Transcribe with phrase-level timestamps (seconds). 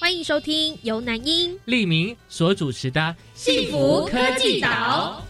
[0.00, 2.98] 欢迎收听由南英、利明所主持的
[3.34, 5.22] 《幸福科技岛》。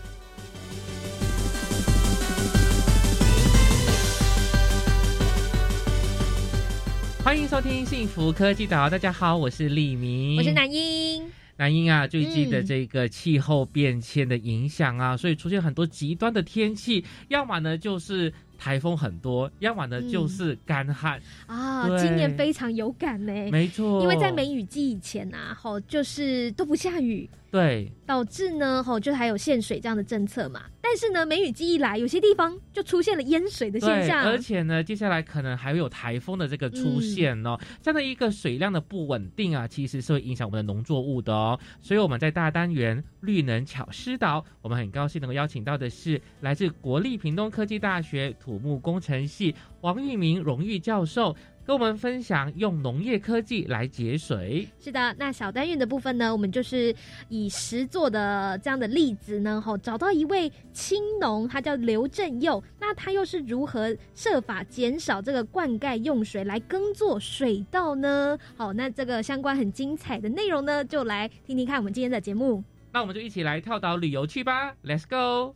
[7.25, 11.25] 欢迎收听《幸福科技岛》，大家好，我是利明，我是南英。
[11.57, 18.33] 南英啊，最近的这个气候变迁的影响啊，所以出现很多极端的天气，要么呢就是。
[18.61, 21.89] 台风很多，要么呢就是干旱啊。
[21.99, 27.29] 今年非常有感呢，没错，因为在梅雨季以前啊，吼就是都不下雨。
[27.51, 30.63] 对，导致呢，吼，就还有限水这样的政策嘛。
[30.81, 34.25] 但是呢，梅雨季一来，有些地方就出现了淹水的现象。
[34.25, 37.59] 而且呢，接下来可能还会有台风的这个出现哦。
[37.83, 41.59] 这样的一个水量的不稳定啊，其实是会影响我们的农作物的哦。
[41.81, 51.35] 所以我们在大单元绿能巧施岛，我们很高兴能够邀请到的是来自国立屏东科技大学土木工程系王玉明荣誉教授。
[51.71, 54.67] 跟我们分享用农业科技来节水。
[54.81, 56.93] 是的，那小单元的部分呢，我们就是
[57.29, 68.37] 以实做的这样的例子呢，吼，找到一位青农，他叫刘正佑，那他又是如何设法减少这个灌溉用水来耕作水稻呢？
[68.57, 72.65] 好，那这个相关很精彩的内容呢，就来听听看我们今天的节目。
[72.91, 75.55] 那我们就一起来跳岛旅游去吧，Let's go！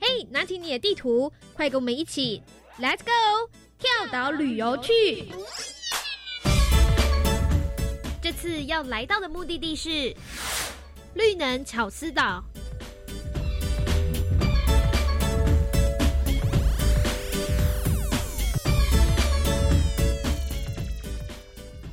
[0.00, 2.42] 嘿，拿起你的地图，快跟我们一起。
[2.80, 5.26] Let's go，跳岛旅游去。
[8.20, 10.14] 这次要来到的目的地是
[11.14, 12.42] 绿能巧思岛。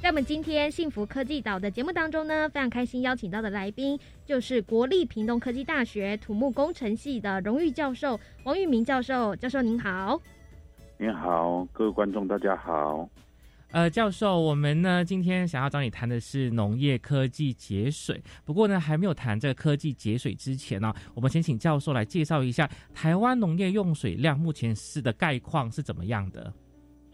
[0.01, 9.35] 在我们今天幸福科技岛的节目当中呢，非常开心邀请到的来宾就是国立屏东科技大学土木工程系的荣誉教授王玉明教授。
[9.35, 10.21] 教授您好。
[10.97, 13.09] 你好，各位观众，大家好。
[13.71, 18.23] 呃，教授，我们呢今天想要找你谈的是农业科技节水。
[18.45, 26.53] 不过呢，还没有谈这个科技节水之前呢，我们先请教授来介绍一下台湾农业用水量目前是的概况是怎么样的。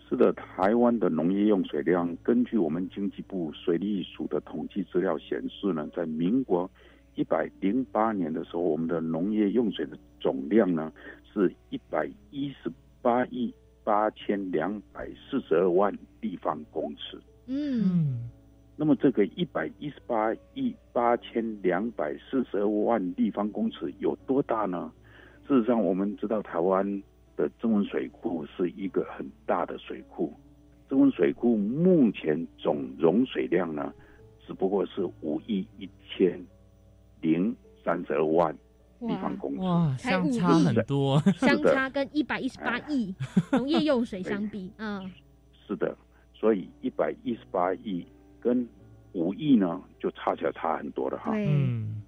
[0.07, 6.69] 是的，台湾的农业用水量，根据我们经济部水利署的统计资料显示呢，在民国
[7.15, 10.93] 一百零八年的时候，我们的农业用水的总量呢
[11.33, 12.71] 是一百一十
[13.01, 13.51] 八亿。
[13.83, 17.19] 八千两百四十二万立方公尺。
[17.47, 18.29] 嗯，
[18.75, 24.91] 那么这个一百一十八亿八千两百四十二万立方公尺有多大呢？
[25.47, 27.03] 事实上，我们知道台湾
[27.35, 30.33] 的中文水库是一个很大的水库，
[30.87, 33.93] 中文水库目前总容水量呢，
[34.45, 36.39] 只不过是五亿一千
[37.19, 37.53] 零
[37.83, 38.55] 三十二万。
[39.07, 43.13] 地方公司哇，相差很多， 相差跟一百一十八亿
[43.51, 45.11] 农业用水相比，嗯，
[45.67, 45.95] 是的，
[46.33, 48.05] 所以一百一十八亿
[48.39, 48.67] 跟
[49.13, 51.31] 五亿呢，就差起来差很多了哈。
[51.35, 52.01] 嗯，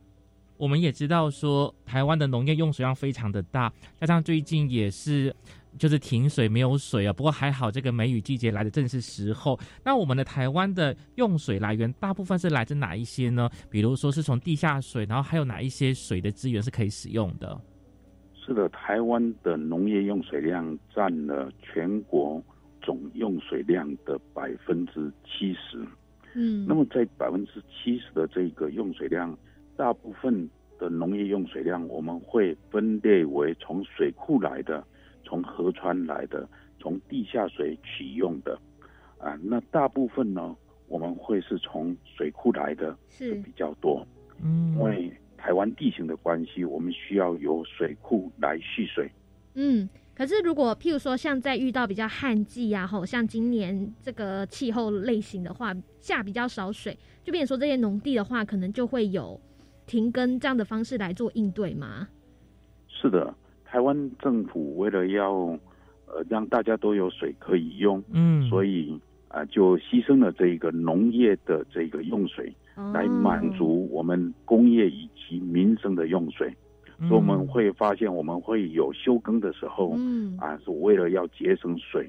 [0.57, 5.35] 我们也知道说，台湾的农业用水量非常的大，加上最近也是。
[5.77, 9.59] 就是停水没有水啊，不过还好，这个梅雨季节来的正是时候。
[9.83, 13.49] 那我们的台湾的用水来源大部分是来自哪一些呢？
[13.69, 17.59] 比如说是从地下水，然后还有哪一些水的资源是可以使用的？
[18.45, 22.43] 是的，台湾的农业用水量占了全国
[22.81, 25.79] 总用水量的百分之七十。
[26.35, 29.37] 嗯，那么在百分之七十的这个用水量，
[29.75, 34.83] 大部分的农业用水量我们会分类为从水库来的。
[35.23, 36.47] 从河川来的，
[36.79, 38.59] 从地下水取用的，
[39.17, 40.55] 啊，那大部分呢，
[40.87, 44.05] 我们会是从水库来的，是比较多，
[44.41, 49.09] 嗯，因为台湾地形的关系，我们需要有水库来蓄水。
[49.55, 59.39] 嗯，可是如果譬如说像在遇到比较旱季呀，吼，像今年这个气候类型的话，下比较少水，就变成说这些农地的话，可能就会有
[59.85, 62.07] 停耕这样的方式来做应对吗？
[62.87, 63.33] 是的。
[63.73, 65.33] 台湾政府为了要
[66.05, 68.95] 呃让大家都有水可以用，嗯，所以
[69.29, 72.53] 啊就牺牲了这个农业的这个用水，
[72.93, 76.53] 来满足我们工业以及民生的用水。
[76.99, 82.07] 所以我们会发现，我们会有休耕的时候，嗯，啊是为了要节省水。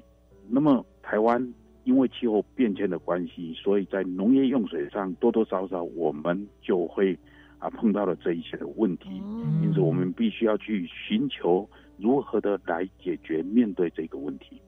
[0.51, 7.19] 那么台湾因为气候变迁的关系，所以在农业用水上多多少少我们就会
[7.65, 9.09] 啊碰到了这一些的问题。
[9.21, 14.61] 哦因此，我们必须要去寻求如何的来解决面对这个问题。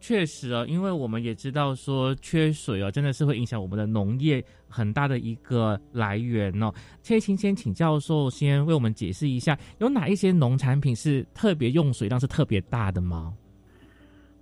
[0.00, 6.72] 确实啊，因为我们也知道说缺水哦，真的是会影响我们的农业很大的一个来源哦。
[7.06, 13.32] 可以请先请教授先为我们解释一下，有哪一些农产品是特别用水量是特别大的吗？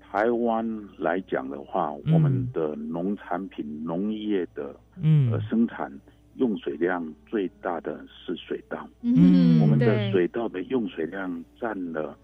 [0.01, 0.67] 台湾
[0.97, 5.93] 来讲的话，嗯我们的农产品、农业的嗯呃生产
[6.41, 8.89] 用水量最大的是水稻。
[9.03, 12.17] 嗯我们的水稻的用水量占了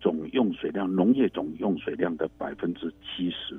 [0.00, 3.58] 总用水量，农业总用水量的百分之七十。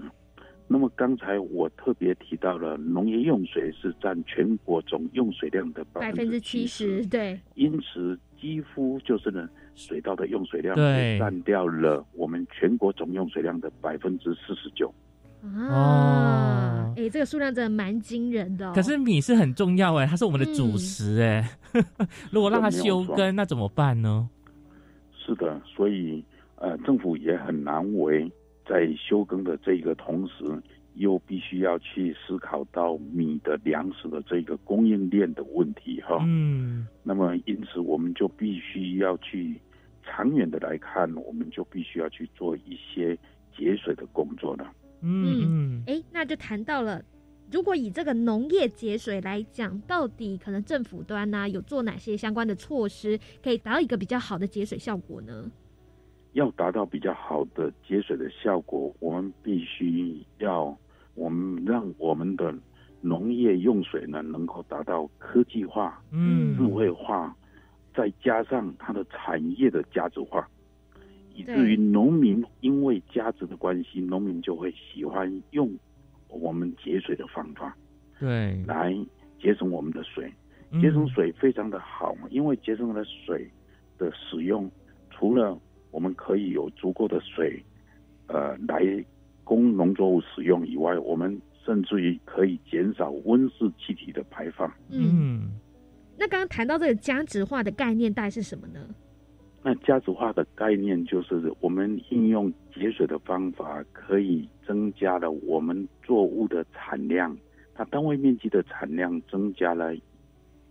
[0.68, 10.76] 那么刚才我特别提到了，农业用水是占全国总用水量的百百分之七七十，对，因此几乎就是呢，水稻的用水量
[11.20, 14.92] 占掉了我们全国总用水量的百分之四十九。
[15.54, 18.74] 啊哦，哎、这个数量真的蛮惊人的、哦。
[18.74, 21.50] 可是米是很重要哎，它是我们的主食哎。
[22.32, 24.30] 如果让它休耕，那怎么办呢？
[25.14, 26.24] 是的，所以
[26.56, 28.32] 呃，政府也很难为，
[28.68, 30.46] 在休耕的这个同时，
[30.94, 36.20] 又必须要去思考到米的粮食的这个供应链的问题哈。
[36.28, 39.60] 嗯那么因此，我们就必须要去
[40.04, 43.18] 长远的来看，我们就必须要去做一些
[43.58, 44.72] 节水的工作了。
[45.02, 45.84] 嗯嗯。
[45.88, 47.04] 哎，那就谈到了，
[47.52, 55.52] 如果以这个农业节水来讲，到底可能政府端呢、有做哪些相关的措施，可以达到一个比较好的节水效果呢？
[56.34, 60.78] 要达到比较好的节水的效果，我们必须要
[61.14, 62.54] 我们让我们的
[63.00, 66.58] 农业用水呢能够达到科技化、嗯。
[66.58, 67.34] 智慧化，
[67.96, 70.46] 再加上它的产业的价值化，
[71.36, 75.72] 以至于农民因为价值的关系，农民就会喜欢用
[76.28, 77.78] 我们节水的方法
[78.20, 78.92] 对，来
[79.40, 80.26] 节省我们的水。
[80.72, 83.50] 嗯节省水非常的好，因为节省了水
[83.98, 84.70] 的使用，
[85.12, 85.58] 除了
[85.92, 87.64] 我们可以有足够的水，
[88.28, 88.84] 呃，来
[89.44, 94.70] 供农作物使用以外，我们甚至于可以减少温室气体的排放。
[94.90, 95.52] 嗯
[96.18, 98.80] 那刚刚谈到这个价值化的概念，大概是什么呢？
[99.68, 107.36] 那家族化的概念就是我们应用节水的方法，可以增加了我们作物的产量，
[107.74, 109.92] 它单位面积的产量增加了，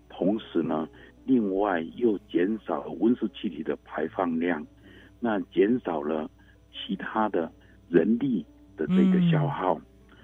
[0.08, 0.88] 同时呢，
[1.24, 4.64] 另外又减少了温室气体的排放量，
[5.18, 6.30] 那减少了
[6.72, 7.50] 其他的
[7.88, 9.74] 人力的这个消耗。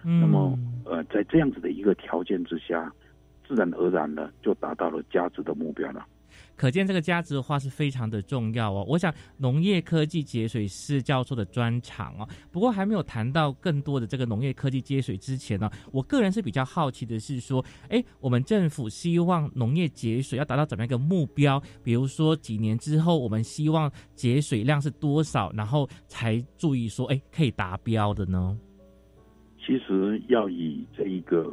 [0.05, 2.90] 嗯那么，呃，在这样子的一个条件之下，
[3.44, 6.06] 自然而然的就达到了价值的目标了。
[6.60, 8.84] 可见这个价值化是非常的重要哦。
[8.86, 21.58] 我想农业科技节水是教授的专长哦，不过还没有谈到更多的这个农业科技节水之前呢，我个人是比较好奇的是说，哎，我们政府希望农业节水要达到怎么样一个目标？
[21.82, 28.54] 比如说几年之后，我们希望节水量是多少，然后才注意说，哎，可以达标的呢？
[29.58, 31.50] 其实要以这一个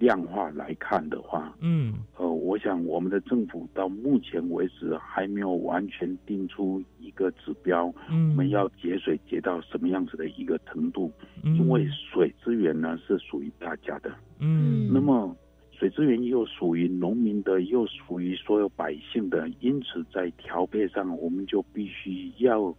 [0.00, 11.12] 量化来看的话，嗯呃，我想我们的政府到目前为止还没有完全定出一个指标，嗯，我们要节水节到什么样子的一个程度？
[11.44, 15.36] 嗯，因为水资源呢是属于大家的，嗯，那么
[15.70, 22.74] 水资源又属于农民的，又属于所有百姓的，因此在调配上，我们就必须要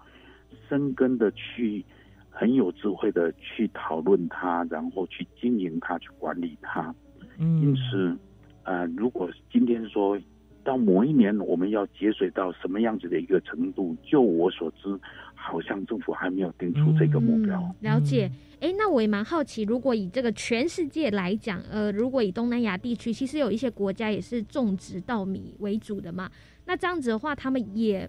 [0.67, 1.85] 深根的去。
[2.33, 6.95] 很有智慧的去讨论它，然后去经营它，去管理它。
[7.41, 8.15] 嗯，因此，
[8.63, 10.17] 呃，如果今天说
[10.63, 14.97] 到某一年我们要节水到什么样子的一个程度，就我所知，
[15.33, 17.59] 好像政府还没有定出这个目标。
[17.59, 18.31] 嗯了解。
[18.59, 26.29] 哎、那我也蛮好奇，如果以这个全世界来讲，呃，如果以东南亚地区，其实有一些国家也是种植稻米为主的嘛。
[26.63, 28.07] 那这样子的话，他们也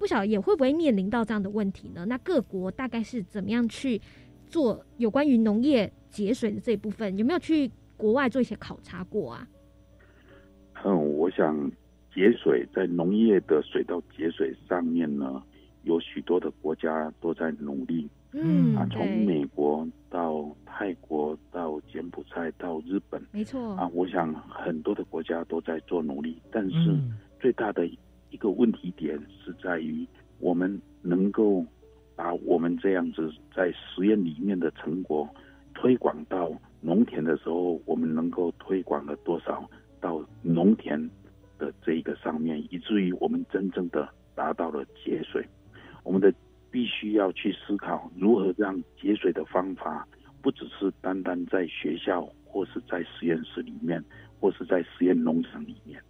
[0.00, 2.04] 不晓得也会不会面临到这样的问题呢？
[2.04, 4.00] 那各国大概是怎么样去
[4.48, 7.16] 做有关于农业节水的这一部分？
[7.16, 7.70] 有没有去
[8.02, 9.46] 国外做一些考察过啊？
[10.84, 11.70] 嗯，我想
[12.12, 15.40] 节水在农业的水稻节水上面呢，
[15.84, 26.90] 有许多的国家都在努力嗯啊，从美国到泰国到柬埔寨到日本没错啊，我想很多的国家都在做努力，但是。
[26.90, 27.84] 嗯最大的
[28.30, 30.06] 一个问题点是在于，
[30.38, 31.66] 我们能够
[32.14, 35.28] 把我们这样子在实验里面的成果
[35.74, 36.48] 推广到
[36.84, 39.66] 农田的时候，我们能够推广了多少
[40.00, 41.00] 到农田
[41.56, 45.46] 的这一个上面，以至于我们真正的达到了节水。
[46.02, 46.34] 我们的
[46.70, 50.06] 必须要去思考如何让节水的方法
[50.42, 54.02] 不只是单单在学校或是在实验室里面，
[54.40, 56.02] 或是在实验农场里面。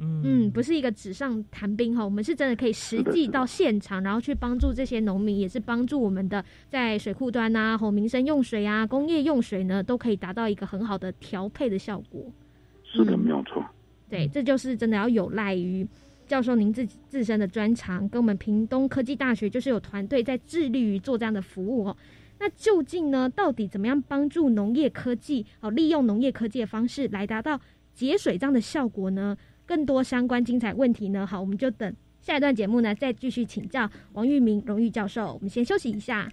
[0.00, 12.24] 嗯，不是一个纸上谈兵哈，我们是真的可以实际到现场，然后去帮助这些农民，也是帮助我们的在水库端呐，或民生用水啊、工业用水呢，都可以达到一个很好的调配的效果。
[12.84, 13.64] 是的，没有错。
[14.08, 15.86] 对，这就是真的要有赖于
[16.26, 21.96] 教授您自己自身的专长，跟我们屏东科技大学就是有团队在致力于做这样的服务哦。
[22.38, 27.60] 那究竟呢，到底怎么样帮助农业科技哦，利用农业科技的方式来达到
[27.92, 29.36] 节水这样的效果呢？
[29.68, 31.26] 更多相关精彩问题呢？
[31.26, 35.34] 好，我们就等下一段节目呢，再继续请教王玉明荣誉教授。
[35.34, 36.32] 我们先休息一下。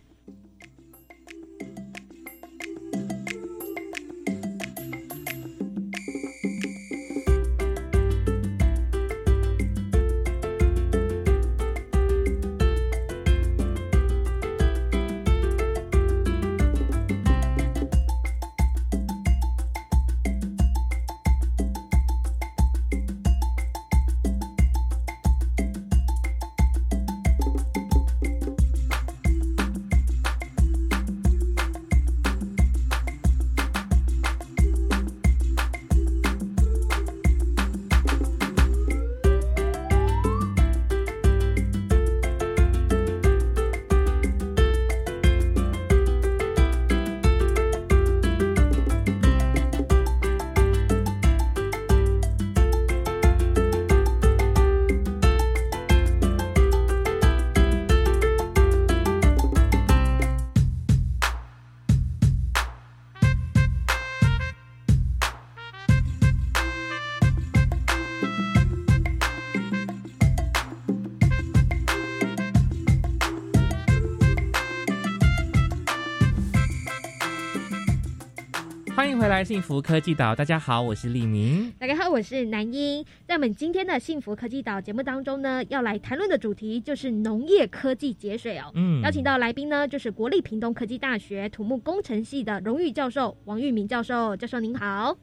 [79.46, 80.34] 幸福科技岛。
[80.36, 81.72] 大家好，我是李明。
[81.78, 83.06] 大家好，我是南英。
[83.28, 88.72] 在我们今天的幸福科技岛节目当中呢，要来谈论的主题就是农业科技节水哦。
[88.74, 94.36] 嗯，邀请到来宾呢，就是国立屏东科技大学土木工程系的荣誉教授王玉明教授。
[94.36, 95.16] 教授您好。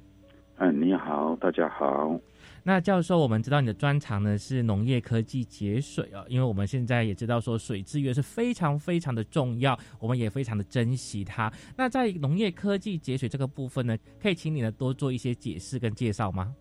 [0.58, 2.16] 嗯，你好，大家好。
[2.64, 11.52] 那教授，我们知道你的专长呢是农业科技节水啊，因为我们现在也知道说水资源是非常非常的重要，我们也非常的珍惜它。
[11.76, 16.54] 那在农业科技节水这个部分呢，可以请你呢多做一些解释跟介绍吗？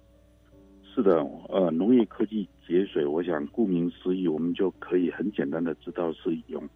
[0.95, 6.67] 是的，呃，农业科技节水，我想顾名思义，我们就可以很简单的知道是用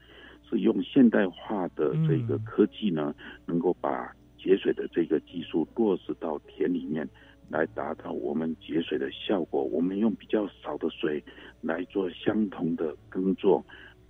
[0.48, 3.12] 是用现代化的这个科技呢，
[3.48, 7.10] 能够把节水的这个技术落实到田里面。
[7.50, 9.64] 来达到我们节水的效果。
[9.64, 11.24] 我们用比较少的水
[11.62, 13.64] 来做相同的耕作，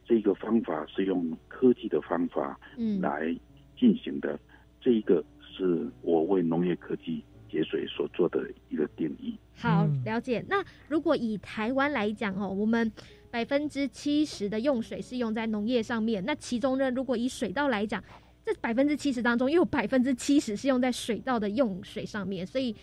[0.05, 2.59] 这个方法是用科技的方法
[3.01, 3.35] 来
[3.77, 4.39] 进行的。
[4.79, 9.35] 这一个是我为农业科技节水所做的一个定义。
[9.55, 10.43] 好，了解。
[10.47, 12.91] 那如果以台湾来讲哦，我们
[13.29, 16.23] 百分之七十的用水是用在农业上面。
[16.25, 18.03] 那其中呢，如果以水稻来讲，
[18.45, 22.75] 这百分之七十当中又有百分之七十是用在水稻的用水上面，所以。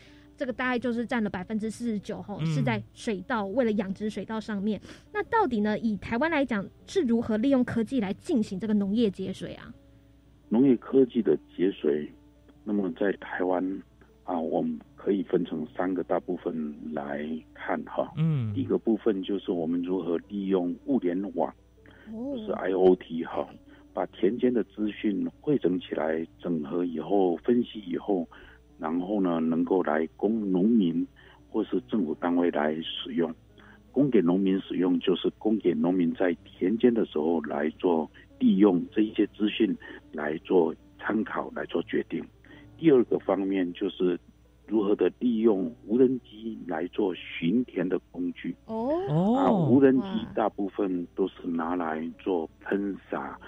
[0.42, 4.80] 这个大概就是占了百分之四十九，吼，是在水稻为了养殖水稻上面。
[5.12, 5.78] 那到底呢？
[5.78, 9.72] 以台湾来讲，是如何利用科技来进行这个农业节水啊？
[10.48, 12.10] 农业科技的节水，
[12.64, 13.82] 那么在台湾
[14.24, 18.12] 啊，我们可以分成三个大部分来看哈。
[18.16, 21.54] 嗯，第一个部分就是我们如何利用物联网，
[22.10, 23.48] 就是 IOT 哈，
[23.94, 28.26] 把田间的资讯汇整起来，整合以后分析以后。
[28.78, 31.06] 然后呢，能够来供农民
[31.50, 33.32] 或是政府单位来使用，
[33.92, 39.76] 供给农民使用，就是供给农民在田间的时候来做利用这一些资讯
[40.12, 42.24] 来做参考来做决定。
[42.76, 44.18] 第二个方面就是
[44.66, 48.56] 如何的利用无人机来做巡田的工具。
[48.66, 53.38] 哦，啊，无人机大部分都是拿来做喷洒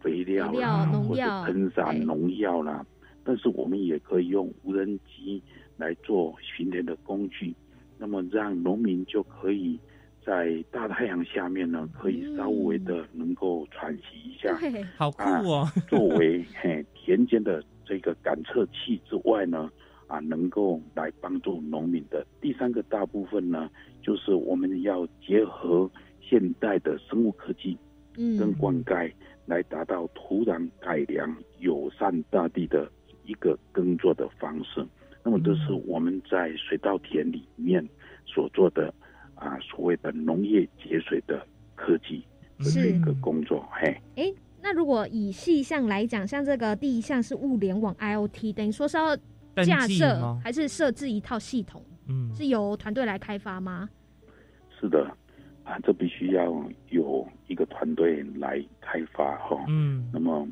[0.00, 2.86] 肥料啦，或者喷洒农药啦。
[3.30, 5.40] 但是我们也可以用无人机
[5.76, 7.54] 来做巡田的工具，
[7.96, 9.78] 那么让农民就可以
[10.26, 14.52] 在大太阳下面呢，可以稍微的能够喘息一下，
[14.96, 15.64] 好酷哦！
[15.86, 19.70] 作为嘿田间的这个感测器之外呢，
[20.08, 23.70] 啊，能够来帮助农民的第三个大部分呢，
[24.02, 25.88] 就是我们要结合
[26.20, 27.78] 现代的生物科技，
[28.16, 29.12] 嗯，跟灌溉
[29.46, 32.90] 来达到土壤改良、友善大地的。
[33.30, 34.84] 一个耕作的方式，
[35.22, 37.86] 那么这是我们在水稻田里面
[38.26, 38.92] 所做的
[39.36, 41.46] 啊，所谓的农业节水的
[41.76, 42.24] 科技
[42.58, 43.64] 的一个工作。
[43.70, 49.16] 嘿，哎，那如果以细项来讲，像这个第一项是物联网 IOT，等于说是要
[49.64, 50.36] 架设？
[50.42, 53.88] 还是设置一套系统，嗯，是由团队来开发吗？
[54.80, 55.04] 是的，
[55.62, 56.44] 啊，这必须要
[56.88, 59.64] 有一个团队来开发哈。
[59.68, 60.48] 嗯那么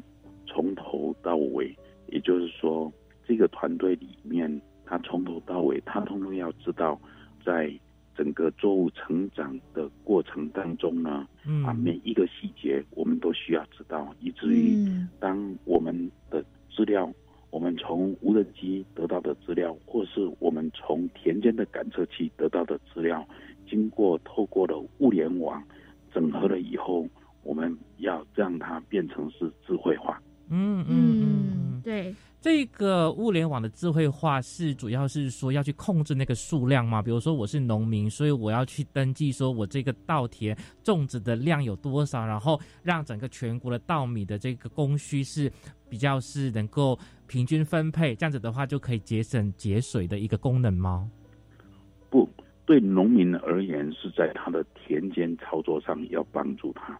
[0.46, 1.76] 从头到尾，
[2.08, 2.92] 也就是说，
[3.26, 7.00] 这个团队里面，他从头到尾，他通通要知道，
[7.44, 7.72] 在
[8.16, 11.64] 整个作物成长的过程当中呢，嗯。
[11.64, 15.08] 啊，每一个细节我们都需要知道，以至于嗯。
[15.20, 17.12] 当我们的资料，
[17.50, 23.26] 我们从无人机得到的资料，或是我们从田间的感测器得到的资料，
[23.68, 25.62] 经过透过了物联网
[26.12, 27.06] 整合了以后，
[27.42, 30.20] 我们要让它变成是智慧化。
[30.50, 31.22] 嗯嗯嗯
[31.76, 32.14] 嗯，对，
[32.58, 37.00] 这个物联网的智慧化是主要是说要去控制那个数量吗？
[37.00, 45.48] 比如说我是农民，所以我要去登记说我这个稻田种植的量有多少，然后让整个全国的稻米的这个供需是
[45.88, 46.98] 比较是能够
[47.28, 51.08] 平均分配，这样子的话就可以节省节水的一个功能吗？
[52.10, 52.28] 不
[52.66, 56.98] 对农民而言，是在他的田间操作上要帮助他。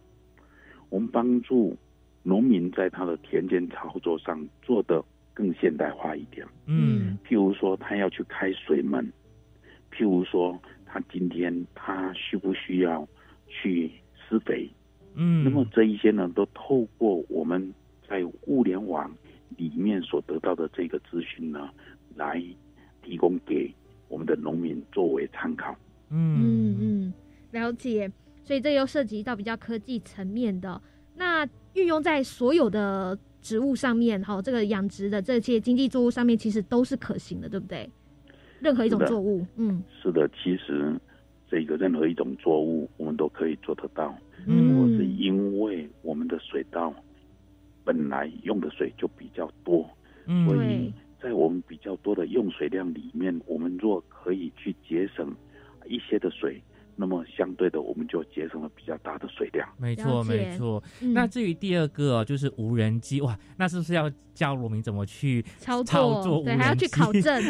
[0.87, 1.75] 我们帮助
[2.23, 5.03] 农民在他的田间操作上做的
[5.39, 6.45] 更现代化一点。
[6.65, 9.01] 嗯譬如说，他要去开水门；
[9.89, 13.07] 譬如说，他今天他需不需要
[13.47, 13.89] 去
[14.27, 14.69] 施肥？
[15.15, 17.73] 嗯，那么这一些呢，都透过我们
[18.05, 19.09] 在物联网
[19.55, 21.69] 里面所得到的这个资讯呢，
[22.15, 22.43] 来
[23.01, 23.73] 提供给
[24.09, 25.73] 我们的农民作为参考。
[26.09, 27.13] 嗯嗯嗯，
[27.51, 28.11] 了解。
[28.43, 30.81] 所以这又涉及到比较科技层面的，
[31.15, 37.89] 那运用在所有的植物上面，哈，这个养殖的这些经济作物上面，其实都是可行的，对不对？
[38.59, 39.81] 任何一种作物，嗯。
[40.01, 40.93] 是的，其实
[41.49, 44.13] 这个任何一种作物，我们都可以做得到。
[44.45, 44.77] 嗯。
[44.77, 46.93] 或是因为我们的水稻
[47.83, 49.89] 本来用的水就比较多，
[50.25, 50.45] 嗯。
[50.45, 55.33] 所以在我们比较多的用水量里面，我们若可以去节省
[55.87, 56.61] 一些的水，
[57.01, 59.65] 那么相对的我们就节省了比较大的水量。
[59.77, 60.83] 没错没错。
[61.01, 67.41] 嗯，那至于第二个、哦、就是无人机哇，那是不是要教农民怎么去操操作无对，还要去考证，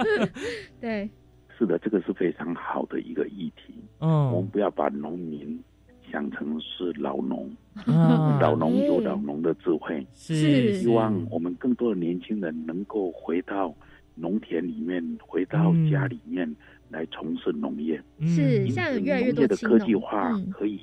[0.80, 1.10] 对，
[1.58, 3.74] 是的，这个是非常好的一个议题。
[3.98, 5.62] 嗯我们嗯不要把农民
[6.10, 7.50] 想成是老农，
[7.84, 10.06] 啊老农有哎老农的智慧。
[10.14, 13.74] 是希望我们更多的年轻人能够回到
[14.14, 16.48] 农田里面，回到嗯家里面
[16.90, 17.96] 来从事农业。
[18.20, 20.78] 是嗯现在有越来越农业的科技化嗯可以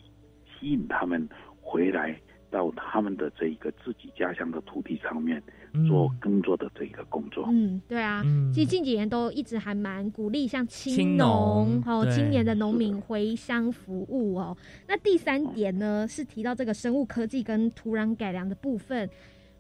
[0.46, 1.28] 吸引他们
[1.62, 5.42] 回来到他们的这一个自己家乡的土地上面
[5.88, 7.46] 做耕作的这个工作。
[7.50, 14.56] 嗯，对啊，嗯其实近几年都一直还蛮鼓励像青青农哦，青年的农民回乡服务哦。
[14.88, 19.10] 那第三点呢，是提到这个生物科技跟土壤改良的部分。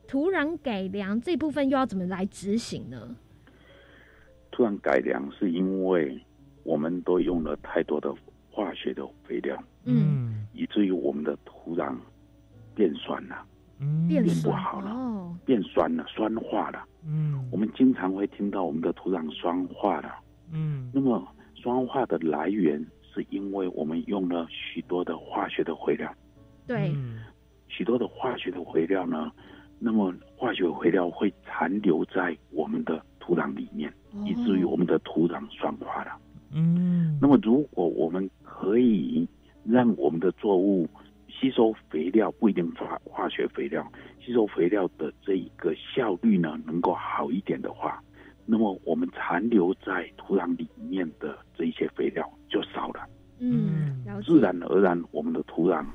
[0.08, 3.15] 土壤改良这部分又要怎么来执行呢？
[4.51, 6.17] 土壤改良是因为
[6.65, 8.13] 我们都用了太多的
[8.51, 11.95] 化学的肥料，嗯，以至于我们的土壤
[12.73, 13.45] 变酸了，
[13.80, 14.08] 嗯。
[14.08, 16.84] 变变不好了哦，变酸了，酸化了。
[17.06, 17.47] 嗯。
[17.51, 20.15] 我们经常会听到我们的土壤酸化了。
[20.51, 20.89] 嗯。
[20.91, 26.12] 那么酸化的来源是因为我们用了许多的化学的肥料，
[26.65, 27.19] 对，嗯。
[27.67, 29.32] 许多的化学的肥料呢，
[29.78, 33.93] 那么化学肥料会残留在我们的土壤里面，
[34.25, 36.17] 以至于我们的土壤酸化了。
[36.56, 39.28] 嗯那么如果我们可以
[39.63, 40.88] 让我们的作物
[41.28, 43.86] 吸收肥料，不一定化化学肥料，
[44.24, 48.02] 吸收肥料的这一个效率呢能够好一点的话，
[48.46, 53.06] 那么我们残留在土壤里面的这一些肥料就少了。
[53.39, 55.86] 嗯，自然而然我们的土壤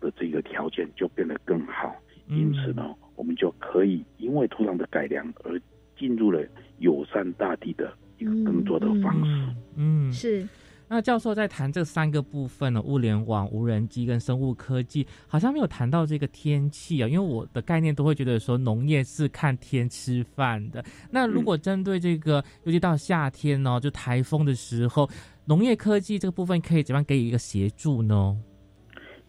[0.00, 1.94] 的这个条件就变得更好。
[2.28, 5.60] 因此呢，我们就可以因为土壤的改良而
[5.96, 6.42] 进入了
[6.78, 9.30] 友善大地的一个更多的方式。
[9.76, 10.48] 嗯嗯是
[10.86, 17.08] 那教授在谈这三个部分呢，物联网、无人机跟生物科技，好像没有谈到这个天气啊。
[17.08, 20.84] 因为我的概念都会觉得说农业是看天吃饭的。
[21.10, 25.08] 那如果针对这个，尤其到夏天呢、就台风的时候，
[25.46, 28.36] 农业科技这个部分可以怎么样给予一个协助呢？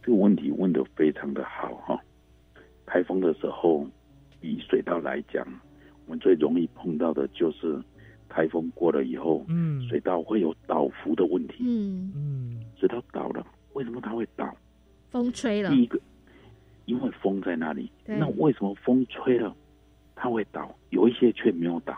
[0.04, 1.98] 这个问题问得非常的好哈。
[2.86, 3.88] 台风的时候，
[4.42, 5.44] 以水稻来讲，
[6.06, 7.82] 我们最容易碰到的就是
[8.36, 11.56] 台风过了以后，嗯水稻会有倒伏的问题。
[11.62, 14.54] 嗯，嗯水稻倒了，为什么它会倒？
[15.10, 15.98] 风吹了第，一个，
[16.84, 17.90] 因为风在那里。
[18.04, 19.56] 对那为什么风吹了
[20.16, 20.70] 它会倒？
[20.90, 21.98] 有一些却没有倒，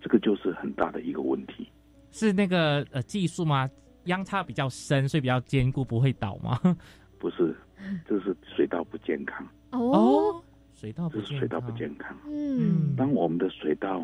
[0.00, 1.68] 这个就是很大的一个问题。
[2.10, 3.68] 是那个呃技术吗？
[4.04, 6.58] 央差比较深，所以比较坚固，不会倒吗？
[7.18, 7.54] 不是，
[8.08, 9.46] 这是水稻不健康。
[9.72, 10.42] 哦，哦，
[10.74, 12.16] 水稻不健这是水稻不健康。
[12.26, 14.02] 嗯，当我们的水稻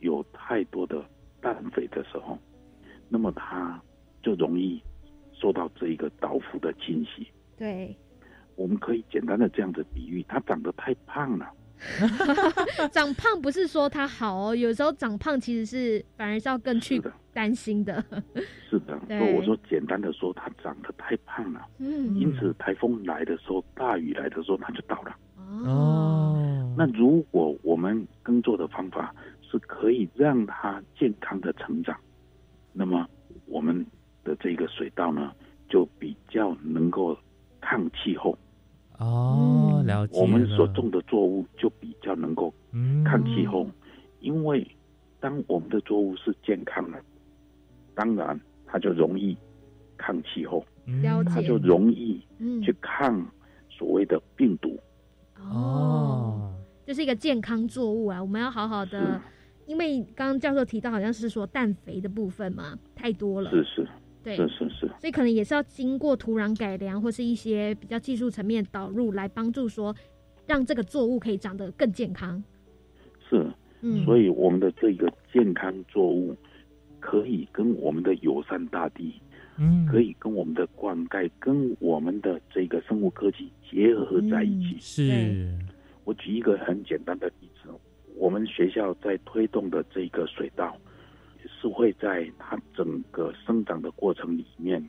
[0.00, 1.04] 有太多的
[1.40, 2.38] 氮肥的时候，
[3.08, 3.80] 那么它
[4.22, 4.82] 就容易
[5.32, 7.26] 受到这一个倒伏的侵袭。
[7.56, 7.96] 对，
[8.54, 11.50] 我们可以简单的这样子比喻，它长得太胖了，
[12.92, 17.00] 长胖不是说它好哦，有时候长胖其实是反而是要更去，
[17.32, 18.02] 担心的。
[18.68, 18.98] 是的。
[19.08, 25.16] 对所以我说简单的说，它长得太胖了，嗯，因此台风来的时候，大雨来的时候，它就倒了。
[25.36, 29.14] 哦，哦，那如果我们耕作的方法
[29.50, 31.96] 是可以让它健康的成长，
[32.72, 33.08] 那么
[33.46, 33.84] 我们
[34.24, 35.32] 的这个水稻呢，
[35.68, 37.16] 就比较能够
[37.60, 38.36] 抗气候，
[38.98, 39.86] 哦，嗯。
[39.86, 43.68] 了解我们所种的作物就比较能够嗯抗气候。
[44.20, 44.66] 因为
[45.20, 47.00] 当我们的作物是健康的，
[47.94, 49.36] 当然它就容易
[49.96, 51.30] 抗气候，嗯了解。
[51.30, 52.60] 它就容易嗯。
[52.62, 53.24] 去抗
[53.70, 54.76] 所谓的病毒。
[55.38, 56.54] 哦，哦，
[56.84, 59.20] 这是一个健康作物啊，我们要好好的是，
[59.66, 63.88] 因为刚刚教授提到好像是说氮肥的部分嘛，太多了，是是
[64.22, 69.94] 对，是是是，所以可能也是要经过土壤改良或是一些比较技术层面导入来帮助说，
[70.46, 72.42] 让这个作物可以长得更健康。
[73.28, 73.46] 是。
[73.82, 76.34] 嗯，所以我们的这个健康作物
[76.98, 79.20] 可以跟我们的友善大地，
[79.58, 84.76] 嗯可以跟我们的灌溉，跟我们的这个生物科技结合在一起。
[84.80, 85.58] 是
[86.04, 87.55] 我举一个很简单的例子，
[88.16, 90.76] 我们学校在推动的这个水稻，
[91.60, 94.82] 是会在它整个生长的过程里面，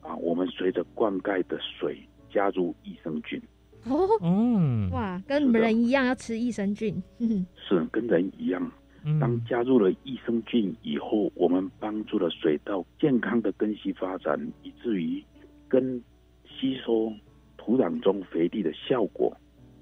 [0.00, 1.98] 啊，我们随着灌溉的水
[2.32, 3.40] 加入益生菌，
[3.86, 7.02] 哦，嗯哇，跟你们人一样要吃益生菌。
[7.18, 8.70] 嗯 是跟人一样。
[9.18, 15.24] 当嗯加入了益生菌以后，我们帮助了水稻健康的根系发展，以至于
[15.68, 16.02] 根
[16.46, 17.10] 吸收
[17.56, 19.34] 土壤中肥力的效果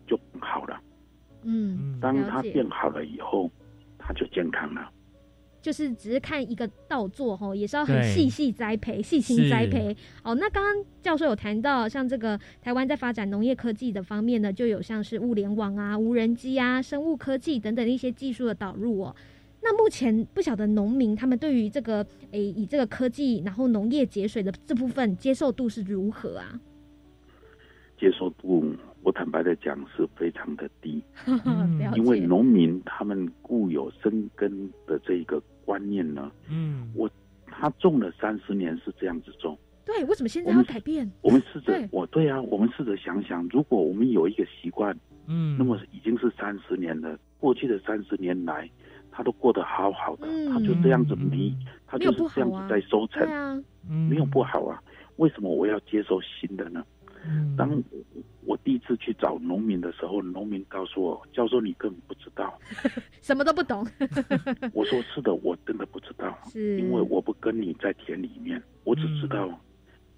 [0.06, 0.80] 就更好了。
[1.42, 3.50] 嗯，嗯当他变好了以后，
[3.98, 4.90] 他就健康了。
[5.60, 9.94] 就是只是看一个稻作吼，也是要很细细栽培、细心栽培。
[10.22, 19.14] 哦，那刚刚教授有谈到，像这个台湾在发展农业科技的方面呢，就有像是物联网啊、无人机啊、生物科技等等一些技术的导入哦。
[19.60, 26.60] 那目前不晓得农民他们对于这个诶以这个科技，然后农业节水的这部分接受度是如何啊？
[27.98, 28.64] 接受度，
[29.08, 37.08] 我坦白的讲是非常的低， 嗯因为，农民他们固有生根的这个观念呢，嗯我
[37.46, 39.58] 他种了三十年是这样子种。
[39.86, 41.10] 对，为什么现在我们要改变？
[41.22, 44.94] 我们试着，我对啊，我们试着想想，如果我们有一个习惯，
[45.26, 48.68] 嗯那么已经是三十年了，过去的三十年来，
[49.10, 51.50] 他都过得好好的，嗯他就这样子没，
[51.86, 54.78] 他就是这样子在收成对，啊，嗯没有不好啊。
[55.16, 56.84] 为什么我要接受新的呢？
[57.28, 57.82] 嗯当
[58.46, 62.58] 我第一次去找农民的时候，农民告诉我：“教授，你根本不知道。
[63.20, 63.86] 什么都不懂，”
[64.72, 69.48] 我说：“是的，我真的不知道，因为我不跟你在田里面，我只知道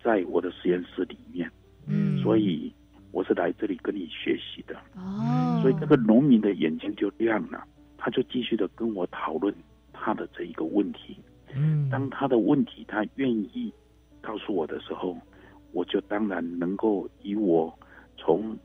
[0.02, 1.50] 在我的实验室里面，
[1.88, 2.72] 嗯所以
[3.10, 4.76] 我是来这里跟你学习的。
[4.94, 7.64] 哦，所以这个农民的眼睛就亮了，
[7.98, 9.52] 他就继续的跟我讨论
[9.92, 11.16] 他的这一个问题。
[11.52, 13.72] 嗯当他的问题他愿意
[14.20, 15.18] 告诉我的时候，
[15.72, 17.72] 我就当然能够以我
[18.16, 18.56] 从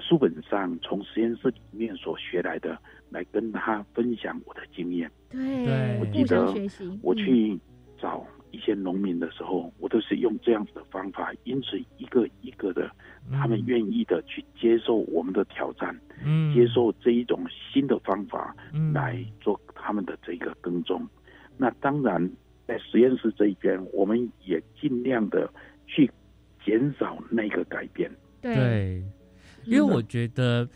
[0.00, 2.78] 书本上、从实验室里面所学来的，
[3.10, 5.10] 来跟他分享我的经验。
[5.30, 6.54] 对，我记得
[7.02, 7.58] 我嗯去
[8.00, 12.90] 找一些农民的时候，我都是用这样子的方法，因此一个一个的，
[13.32, 16.54] 他们愿意的去接受我们的挑战，嗯。
[16.54, 18.92] 接受这一种新的方法，嗯。
[18.92, 21.06] 来做他们的这个耕种。
[21.56, 22.30] 那当然，
[22.66, 25.52] 在实验室这一边，我们也尽量的
[25.86, 26.08] 去
[26.68, 28.10] 减少那个改变。
[28.42, 29.02] 对，
[29.64, 30.68] 因为我觉得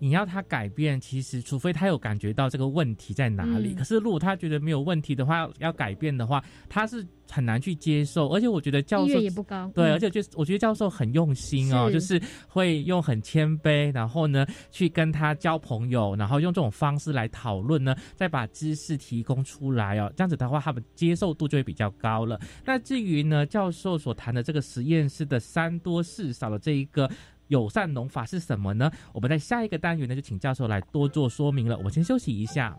[0.00, 3.74] 你要他改变，其实除非他有感觉到这个问题在哪里。
[3.74, 8.28] 嗯可是如果他觉得没有问题的话，要改变的话，他是很难去接受。
[8.30, 22.40] 而且我觉得教授也不高，对，嗯而且就是我觉得教授很用心哦，是就是会用很谦卑，然后呢去跟他交朋友，然后用这种方式来讨论呢，再把知识提供出来哦，这样子的话，他们接受度就会比较高了。
[22.64, 27.10] 那至于呢，教授所谈的这个实验室的三多四少的这一个。
[27.50, 28.90] 友善农法是什么呢？
[29.12, 31.76] 我们在下一个单元呢，就请教授来多做说明了。
[31.76, 32.78] 我们先休息一下。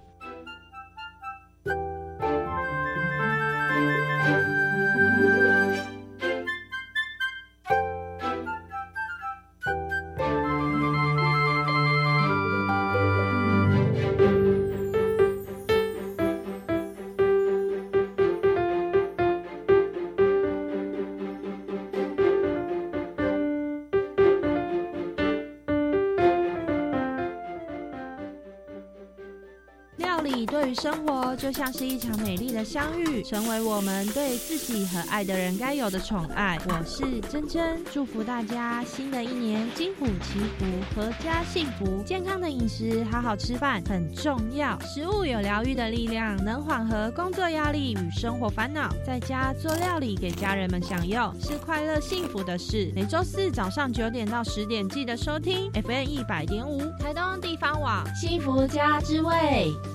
[31.52, 36.58] 就像是一场美丽的相遇，成为我们对自己和爱的人该有的宠爱。
[36.66, 42.02] 我是珍珍，祝福大家新的一年金虎祈福，阖家幸福。
[42.06, 44.80] 健康的饮食，好好吃饭很重要。
[44.80, 48.90] 食物有疗愈的力量，能缓和工作压力与生活烦恼。
[49.06, 52.94] 在家做料理给家人们享用，是快乐幸福的事。
[52.96, 59.70] 每周四早上九点到十点，记得收听 FM 一百点五台东地方网幸福家之味。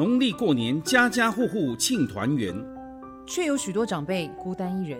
[0.00, 2.54] 农历过年，家家户户庆团圆，
[3.26, 4.98] 却有许多长辈孤单一人。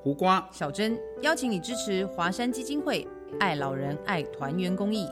[0.00, 3.04] 胡瓜、小珍邀请你支持华山基金会
[3.40, 5.04] “爱老人、爱团圆”公益，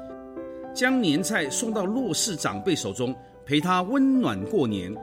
[0.72, 3.12] 将年菜送到弱势长辈手中，
[3.44, 4.94] 陪他温暖过年。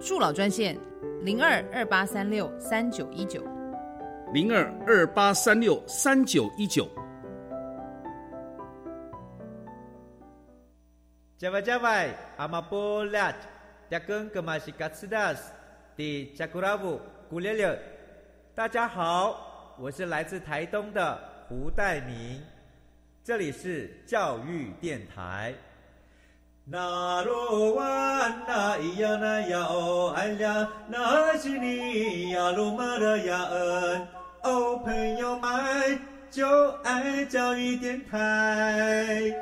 [0.00, 0.74] 助老专线：
[1.20, 3.42] 零二二八三六三九一九，
[4.32, 6.88] 零二二八三六三九一九。
[11.38, 13.36] Java Java, Amapolat,
[13.88, 15.38] Jakun Kemasikatsidas,
[15.96, 16.98] di Jakurabu,
[17.30, 17.78] Gulele。
[18.56, 21.16] 大家好，我是来自台东的
[21.48, 22.42] 胡代明，
[23.22, 25.54] 这里是教育电台。
[26.64, 27.84] 那罗哇
[28.48, 34.08] 那咿呀那呀哦哎呀，那是你呀鲁玛的呀恩
[34.42, 36.00] 哦，朋友们
[36.32, 39.32] 就爱教育电台。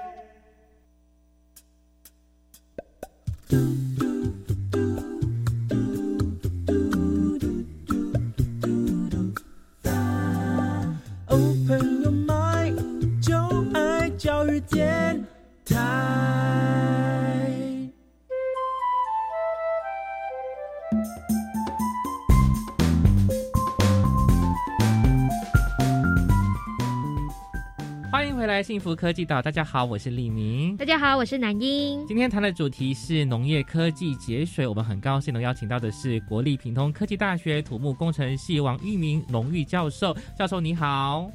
[28.56, 29.42] 来，幸福科技岛。
[29.42, 30.74] 大家好，我是李明。
[30.78, 32.02] 大家好，我是南英。
[32.06, 40.16] 今天谈的主题是农业科技节水，我们很高兴能邀请到的是国立屏东科技大学土木工程系王玉明荣誉教授。
[40.34, 41.30] 教授你好，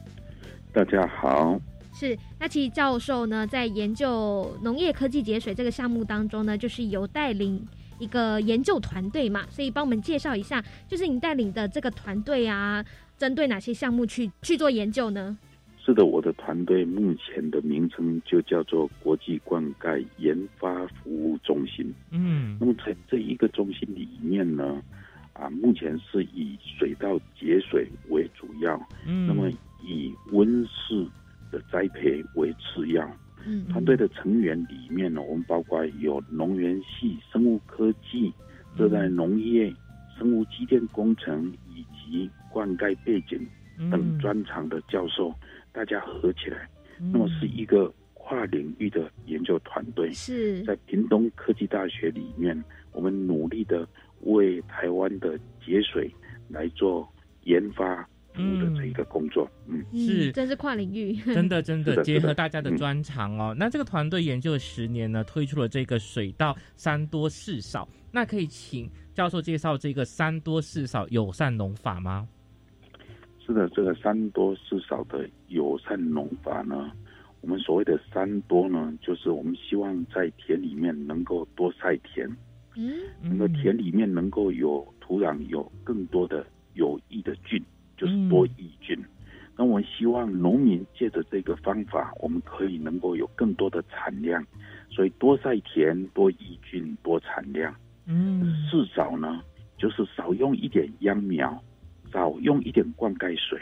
[0.74, 1.62] 大家好。
[1.94, 7.64] 是，那其实教授呢，在研究农业科技节水这个项目当中呢，就是有带领
[8.00, 12.84] 一个研究团队嘛，所以帮我们介绍一下，就是你带领的这个团队啊，
[13.16, 15.38] 针对哪些项目去去做研究呢？
[15.84, 21.94] 是的，我的团队目前的名称就叫做国际灌溉研发服务中心。
[22.12, 24.84] 嗯，那么在这一个中心里面呢，
[25.32, 29.50] 啊，目前是以水稻节水为主要，嗯，那么
[29.82, 31.08] 以温室
[31.54, 33.10] 的栽培为次要。
[33.46, 38.30] 嗯，团队的成员里面呢，我们包括有农园系、生物科技、
[38.76, 39.74] 热带农业、
[40.18, 43.40] 生物机电工程以及灌溉背景
[43.90, 45.34] 等专长的教授。
[45.72, 50.12] 大家合起来，那么是一个跨领域的研究团队。
[50.14, 53.88] 是在屏东科技大学里面，我们努力的
[54.22, 56.14] 为台湾的节水
[56.50, 57.08] 来做
[57.44, 58.04] 研发
[58.34, 59.50] 服务的这一个工作。
[59.68, 63.56] 嗯，是，真是跨领域，真的真的 结合大家的专长哦。
[63.58, 67.88] 那这个团队研究了十年呢，推出了这个水稻三多四少。
[68.12, 72.28] 那可以请教授介绍这个三多四少友善农法吗？
[73.46, 76.92] 是的，这个三多四少的友善农法呢，
[77.42, 82.30] 我们所谓的三多呢，就是我们希望在田里面能够多晒田，
[82.76, 87.62] 嗯，能够田里面能够有土壤有更多的有益的菌，
[87.98, 88.98] 就是多益菌。
[89.58, 94.46] 那我们希望农民借着这个方法，我们可以能够有更多的产量，
[94.90, 97.74] 所以多晒田、多益菌、多产量。
[98.06, 99.42] 嗯，四少呢，
[99.78, 101.62] 就是少用一点秧苗。
[102.12, 103.60] 少用一点灌溉水，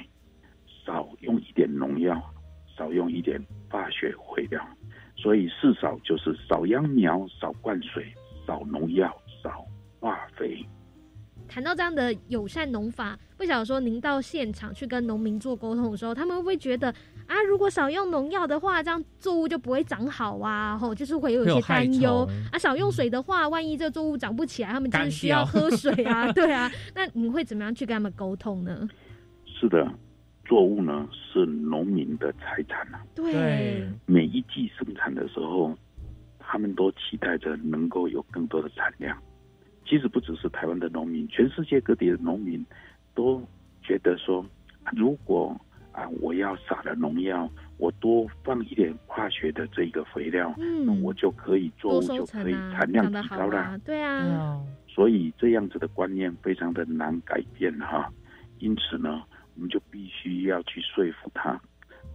[0.85, 2.21] 少用一点农药，
[2.77, 4.65] 少用一点化学肥料，
[5.15, 8.11] 所以四少就是少秧苗、少灌水、
[8.47, 9.65] 少农药、少
[9.99, 10.65] 化肥。
[11.47, 16.93] 谈到这样的友善农法，不晓得说您到现场去跟农民做沟通的时候，他们会不会觉得
[17.29, 20.75] 啊，如果少用农药的话，这样作物就不会长好啊？
[20.75, 22.57] 吼，就是会有一些担忧啊。
[22.57, 26.71] 少用水的话，万一这个作物长不起来， 他们就是需要喝水啊，对啊。
[26.95, 28.89] 那你会怎么样去跟他们沟通呢？
[29.45, 29.87] 是的，
[30.45, 33.05] 作物呢是农民的财产啊。
[33.13, 35.77] 对，每一季生产的时候，
[36.39, 39.15] 他们都期待着能够有更多的产量。
[39.87, 42.65] 其实不只是台湾的农民，全世界各地的农民
[43.13, 43.39] 都
[43.83, 44.43] 觉得说，
[44.95, 45.55] 如果
[45.91, 53.77] 啊我要撒了农药，我多放一点化学的这个肥料，嗯那我就可以作物就可以产量提高了。
[53.85, 58.11] 对啊，所以这样子的观念非常的难改变哈。
[58.59, 59.23] 因此呢，
[59.55, 61.59] 我们就必须要去说服他，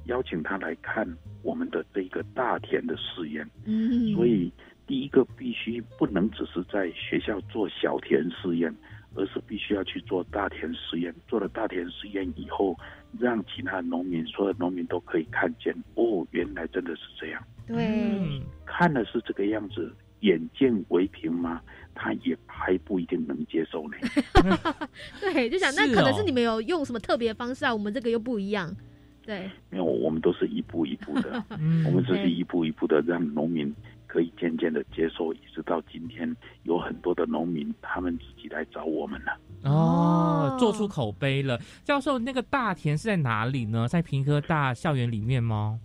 [0.05, 1.07] 邀请他来看
[1.43, 3.49] 我们的这个大田的试验。
[3.65, 4.53] 嗯所以
[4.87, 8.75] 第一个必须不能只是在学校做小田试验，
[9.15, 11.15] 而是必须要去做大田实验。
[11.27, 12.77] 做了大田实验以后，
[13.19, 17.43] 让其他农民，所有农民都可以看见，哦，原来真的是这样。
[17.67, 21.61] 对，看了是这个样子，眼见为凭吗？
[21.97, 23.97] 他也还不一定能接受呢。
[25.21, 28.75] 对，就想那可能是你们有用什么特别方式啊，我们这个又不一样。
[29.25, 33.73] 对，没有我们都是一步一步的，嗯我们只是一步一步的让农民
[34.15, 39.37] 可以渐渐的接受，一直到今天，有很多的农民他们自己来找我们了。
[39.65, 41.59] 哦，做出口碑了。
[41.83, 43.89] 教授，那个大田是在哪里呢？
[43.89, 45.81] 在平科大校园里面吗？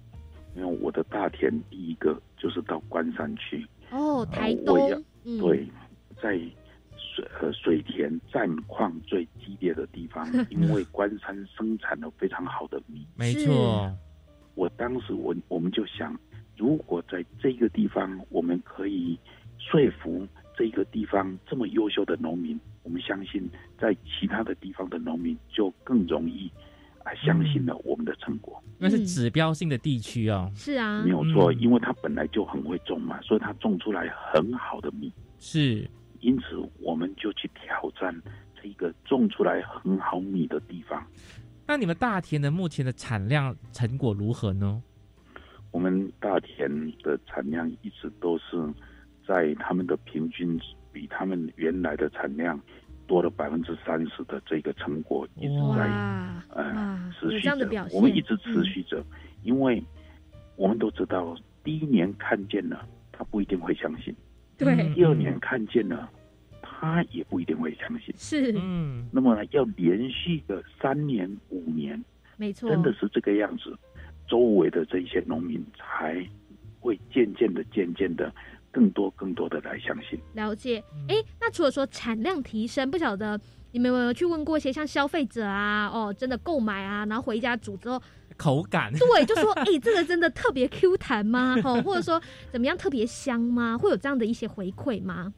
[0.56, 4.78] 因为我的大田第一个就是到关山去，哦，台东，
[5.24, 5.68] 嗯，对，
[6.22, 6.38] 在
[6.96, 13.08] 水呃水田战况最激烈的地方， 因为关山生产了非常好的米。
[13.16, 13.92] 没错，
[14.54, 16.16] 我当时我我们就想，
[16.60, 19.18] 如果在这个地方我们可以
[19.58, 26.52] 说服这个地方这么优秀的农民，我们相信在其他的地方的农民就更容易
[27.06, 28.62] 啊相信了我们的成果。
[28.78, 30.52] 因为是指标性的地区哦。
[30.54, 35.14] 是啊没有错，嗯因为他本来就很会种嘛，所以他种出来很好的米。
[35.38, 38.14] 是，因此我们就去挑战
[38.62, 41.02] 这一个种出来很好米的地方。
[41.66, 44.84] 那你们大田的目前的产量成果如何呢？
[45.72, 46.70] 我们大田
[47.04, 48.58] 的产量一直都是
[49.28, 50.60] 在他们的平均
[50.92, 52.60] 比他们原来的产量
[53.06, 57.88] 多了百分之三十的这个成果，一直在哇呃持续着这样的表。
[57.88, 59.04] 现我们一直持续着，
[59.44, 59.84] 因为
[60.56, 64.14] 我们都知道，第一年看见了，他不一定会相信；
[64.58, 66.10] 对第二年看见了，
[66.62, 68.14] 他也不一定会相信。
[68.18, 72.04] 是，嗯，那么呢，要连续个三年、五年，
[72.38, 73.78] 没错，真的是这个样子，
[74.30, 76.24] 周围的这些农民才
[76.80, 78.32] 会渐渐的、渐渐的，
[78.72, 80.20] 更多、更多的来相信。
[80.34, 80.84] 了解。
[81.08, 83.40] 哎，那除了说产量提升，不晓得
[83.72, 88.02] 你们有没有去问过一些像消费者啊，哦，真的购买啊，然后回家煮之后，
[88.38, 91.56] 口感，对，就说 哎、这个真的特别 Q 弹吗？
[91.64, 93.78] 哦，或者说怎么样特别香吗？
[93.78, 95.34] 会有这样的一些回馈吗？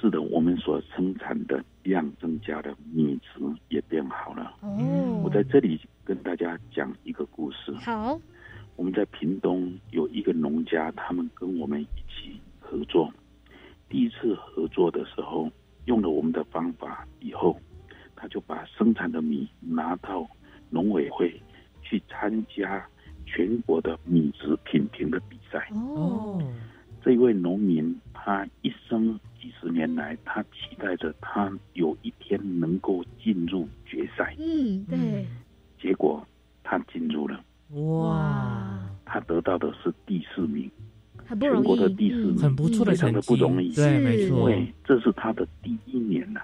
[0.00, 4.54] 是的，我们所生产的量增加了，米质也变好了。
[4.60, 7.72] 哦我在这里跟大家讲一个故事。
[7.72, 8.18] 好，
[8.76, 13.12] 我们在屏东有一个农家，他们跟我们一起合作。
[13.88, 15.50] 第一次合作的时候，
[15.86, 17.58] 用了我们的方法以后，
[18.14, 20.26] 他就把生产的米拿到
[20.70, 21.40] 农委会
[21.82, 22.86] 去参加
[23.26, 25.68] 全国的米质品评的比赛。
[25.72, 26.40] 哦，
[27.08, 35.26] 这位农民他一生几十年来，他期待着他有一天能够进入决赛，嗯，对，
[35.80, 36.22] 结果
[36.62, 40.70] 他进入了，哇，他得到的是第四名。
[41.24, 42.38] 很不容易，全国的第四名，嗯。
[42.40, 43.74] 很不错的非常的不容易。
[43.74, 44.40] 对没错。
[44.40, 46.42] 因为这是他的第一年了、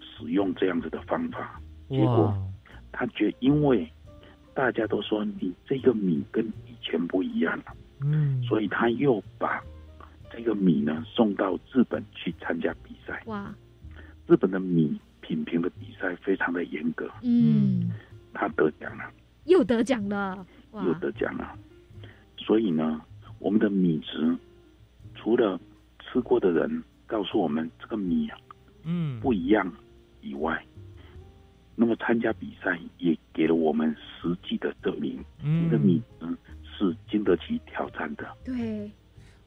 [0.00, 2.32] 使用这样子的方法，结果，
[2.92, 3.84] 他觉因为
[4.54, 7.64] 大家都说你这个米跟以前不一样了，
[8.04, 9.60] 嗯，所以他又把
[10.36, 13.22] 这个米呢送到日本去参加比赛。
[13.26, 13.54] 哇，
[14.26, 17.90] 日本的米品评的比赛非常的严格，嗯，
[18.32, 19.04] 他得奖了，
[19.44, 21.56] 又得奖了，又，得奖了。
[22.36, 23.00] 所以呢，
[23.38, 24.36] 我们的米质
[25.14, 25.58] 除了
[26.00, 28.36] 吃过的人告诉我们这个米啊
[28.82, 29.72] 嗯，不一样
[30.20, 30.62] 以外，
[31.74, 35.64] 那么参加比赛也给了我们实际的证明，嗯。
[35.64, 36.26] 这个米质
[36.76, 38.26] 是经得起挑战的。
[38.44, 38.90] 对，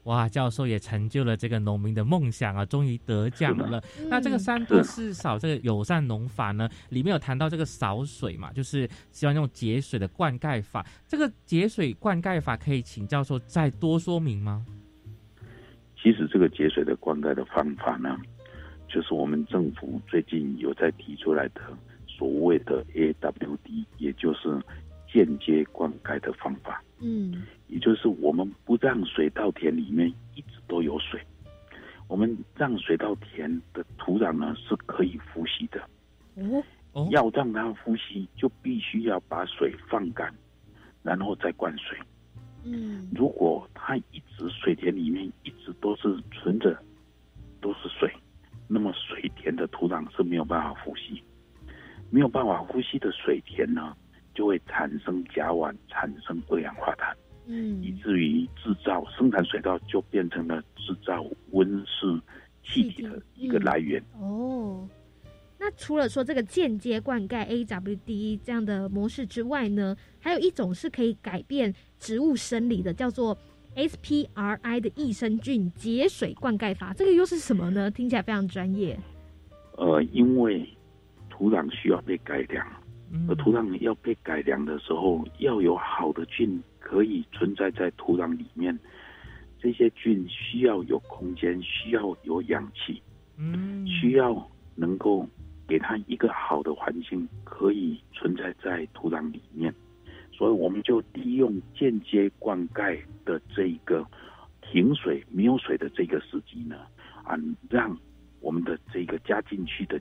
[0.04, 3.82] 哇，教授也成就了这个农民的梦想啊，终于得奖了。
[4.08, 10.86] 那这个嗯三多四少这个友善农法呢，里面有谈到这个扫水嘛，就是希望用节水的灌溉法。
[11.06, 14.64] 这个节水灌溉法可以请教授再多说明吗？
[16.00, 18.16] 其实这个节水的灌溉的方法呢，
[18.88, 21.60] 就是我们政府最近有在提出来的
[22.06, 24.58] 所谓的 AWD，也就是
[25.12, 26.82] 间接灌溉的方法。
[27.00, 31.20] 嗯，也就是我们不让水稻田里面一直都有水，
[32.08, 35.80] 我们让水稻田的土壤呢是可以呼吸的。
[36.92, 40.32] 哦，要让它呼吸，就必须要把水放干，
[41.02, 41.98] 然后再灌水。
[42.64, 46.76] 嗯，如果它一直水田里面一直都是存着
[47.60, 48.12] 都是水，
[48.66, 51.22] 那么水田的土壤是没有办法呼吸，
[52.10, 53.96] 没有办法呼吸的水田呢，
[54.38, 57.12] 就会产生甲烷，产生二氧化碳，
[57.48, 62.20] 嗯，以至于制造生产水稻就变成了制造温室
[62.62, 64.00] 气体的一个来源。
[64.20, 64.88] 哦。
[65.58, 73.36] 那除了说这个间接灌溉 AWD 这样的模式之外呢，还有一种是可以改变植物生理的，叫做
[73.74, 76.94] SPRI 的益生菌节水灌溉法。
[76.94, 77.90] 这个又是什么呢？
[77.90, 78.96] 听起来非常专业。
[79.76, 80.64] 呃，因为
[81.28, 82.64] 土壤需要被改良，
[83.28, 88.78] 而土壤要被改良的时候，要有好的菌可以存在在土壤里面。
[89.60, 93.02] 这些菌需要有空间，需要有氧气，
[93.36, 95.28] 嗯，需要能够。
[95.68, 99.70] 给它一个好的环境，可以存在在土壤里面，
[100.32, 104.02] 所以我们就利用间接灌溉的这一个
[104.62, 106.86] 停水没有水的这个时机呢，
[107.22, 107.36] 啊，
[107.68, 107.94] 让
[108.40, 110.00] 我们的这个加进去的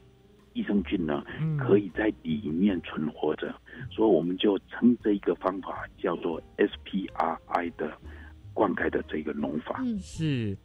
[0.57, 1.23] 益生菌呢，
[1.59, 3.53] 可以在里面存活着，
[3.91, 7.91] 所以我们就称这一个方法叫做 SPRI 的
[8.55, 9.79] 灌溉的这个农法。
[9.83, 10.57] 嗯，是。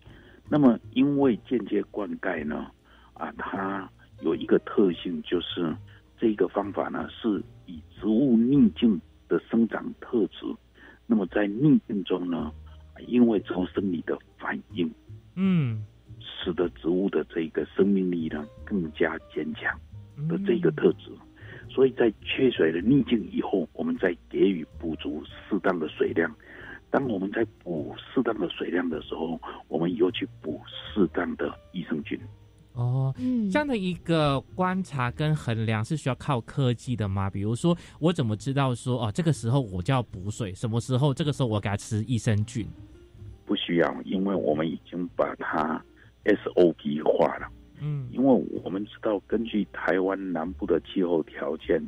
[0.49, 2.70] 那么因为间接灌溉呢，
[3.12, 3.86] 啊，它
[4.22, 5.76] 有一个特性，就是
[6.18, 10.47] 这个方法呢，是以植物逆境的生长特质。
[11.07, 12.51] 那么在逆境中呢，
[13.07, 14.90] 因为这种生理的反应，
[15.34, 15.84] 嗯，
[16.43, 19.78] 使得植物的这个生命力呢更加坚强
[20.28, 21.11] 的这个特质。
[21.70, 26.30] 所以在缺水的逆境以后，我们再给予补足适当的水量。
[26.90, 32.20] 当我们在补适当的水量的时候，我们又去补适当的益生菌。
[32.74, 33.14] 哦，
[33.51, 37.30] 这样的一个观察跟衡量是需要靠科技的吗？
[37.30, 42.66] 比如说，我怎么知道说哦，这个时候我就要补水，什么时候这个时候我给它吃益生菌？
[43.47, 45.82] 不需要，因为我们已经把它
[46.25, 47.49] SOP 化了。
[47.81, 51.83] 嗯，因为我们知道，根据台湾南部的气候条件，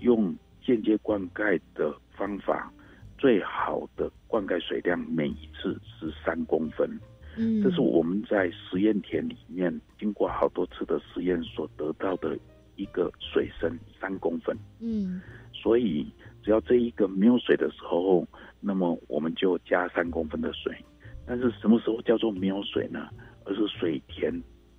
[0.00, 2.72] 用间接灌溉的方法，
[3.16, 6.90] 最好的灌溉水量每一次是三公分。
[7.36, 12.36] 嗯，这是我们在实验田里面经过好多次的实验所得到的
[12.74, 14.56] 一个水深三公分。
[14.80, 15.22] 嗯，
[15.52, 16.04] 所以
[16.42, 18.26] 只要这一个没有水的时候，
[18.58, 20.76] 那么我们就加三公分的水。
[21.24, 23.08] 但是什么时候叫做没有水呢？
[23.48, 24.30] 而是水田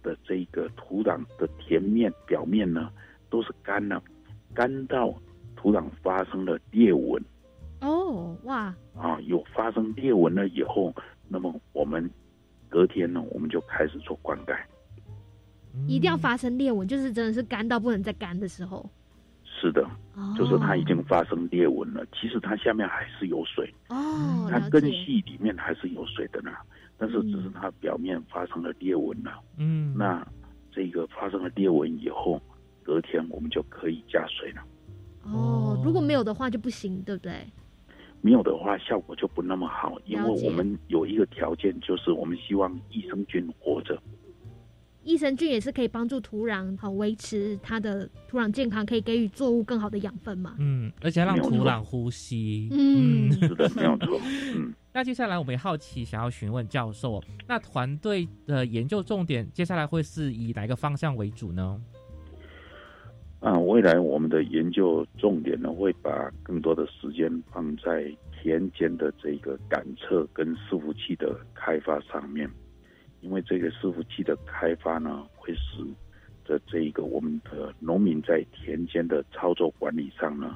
[0.01, 2.89] 的这个土壤的田面表面呢
[3.30, 4.01] 都是干了，
[4.53, 5.13] 干到
[5.55, 7.22] 土壤发生了裂纹。
[7.82, 8.74] 哦，哇！
[8.95, 10.93] 啊，有发生裂纹了以后，
[11.28, 12.09] 那么我们。
[12.72, 14.55] 隔天呢，我们就开始做灌溉，
[15.88, 18.88] 一定要发生裂纹，就是真的是干到不能再干的时候。
[19.60, 19.86] 是的，
[20.38, 22.05] 就是它已经发生裂纹了。
[22.14, 26.51] 其实它下面还是有水哦，它根系里面还是有水的呢，
[26.97, 29.39] 但是只是它表面发生了裂纹了。
[29.57, 30.26] 嗯，那
[30.72, 32.41] 这个发生了裂纹以后，
[32.84, 34.62] 隔天我们就可以加水了。
[35.24, 37.34] 哦，如果没有的话就不行，对不对？
[38.22, 44.01] 没有的话，效果就不那么好，因为我们有一个条件，就是我们希望益生菌活着。
[45.10, 50.55] 益生菌也是可以帮助土壤好维持它的土壤健康，可以给予作物更好的养分嘛。
[50.60, 52.70] 嗯，而且让土壤呼吸。
[52.72, 54.22] 嗯， 是的，没有错。
[54.55, 61.82] 嗯，那接下来我们也好奇，想要询问教授，那团队的研究重点接下来会是以哪个方向为主呢？
[63.39, 72.47] 啊，未来我们的研究重点呢，会把更多的时间放在田间的这个感测跟伺服器的开发上面，
[73.22, 75.84] 因为这个伺服器的开发呢，会使
[76.45, 80.55] 得这一个我们的农民在田间的操作管理上呢，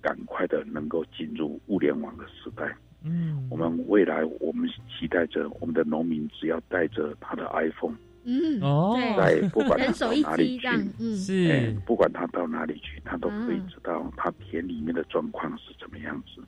[0.00, 2.76] 赶快的能够进入物联网的时代。
[3.04, 7.96] 嗯，我们未来我们期待着我们的农民只要带着他的 iPhone。
[8.28, 16.42] 嗯哦，在不管他到哪里去，是不管他到哪里去，他都可以知道他田里面的状况是怎么样子。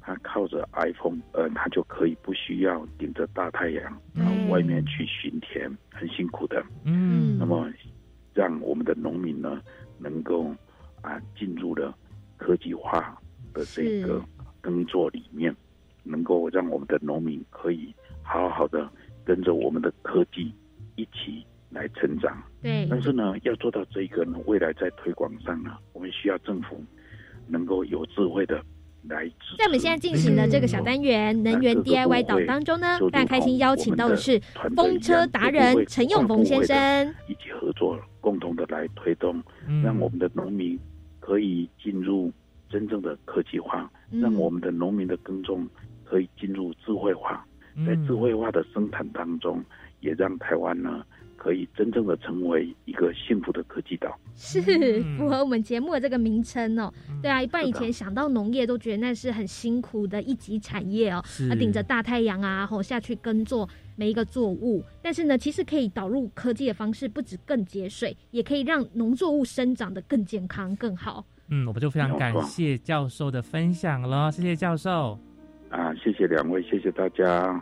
[0.00, 6.64] 他靠着 iPhone，呃，他就可以不需要顶着大太阳然后外面去巡田，很辛苦的。
[6.84, 7.70] 嗯，那么
[8.34, 9.60] 让我们的农民呢，
[9.98, 10.54] 能够
[11.02, 11.94] 啊进入了
[12.36, 13.16] 科技化
[13.52, 14.22] 的这个
[14.60, 15.54] 耕作里面，
[16.02, 18.90] 能够让我们的农民可以好好的
[19.24, 20.52] 跟着我们的科技。
[20.96, 22.86] 一起来成长，对。
[22.90, 26.84] 但是呢，要做到这个呢，未来在推广上呢，我们需要政府
[27.46, 28.62] 能够有智慧的
[29.08, 34.40] 来支在我们现在进行的这个小单元能源 DIY 岛当中呢，非常开心邀请到的是
[34.76, 39.42] 风车达人陈永峰先生，一起合作，共同的来推动，
[39.82, 40.78] 让我们的农民
[41.18, 42.30] 可以进入
[42.68, 45.66] 真正的科技化，让我们的农民的耕种
[46.04, 47.44] 可以进入智慧化，
[47.86, 49.64] 在智慧化的生产当中，
[50.00, 51.04] 也让台湾呢
[51.40, 54.14] 可以真正的成为一个幸福的科技岛。
[54.36, 54.60] 是
[55.16, 56.92] 符合我们节目的这个名称哦。
[57.22, 63.66] 对啊，一般以前想到农业都觉得那是很辛苦的一级产业哦，啊顶着大太阳啊，吼下去耕作
[63.96, 64.84] 每一个作物。
[65.02, 71.24] 但是呢，其实可以导入科技的方式，不止更节水，也可以让农作物生长得更健康、更好。
[71.48, 75.18] 嗯，我们就非常感谢教授的分享了，谢谢教授。
[75.70, 77.60] 啊，谢谢两位，谢谢大家。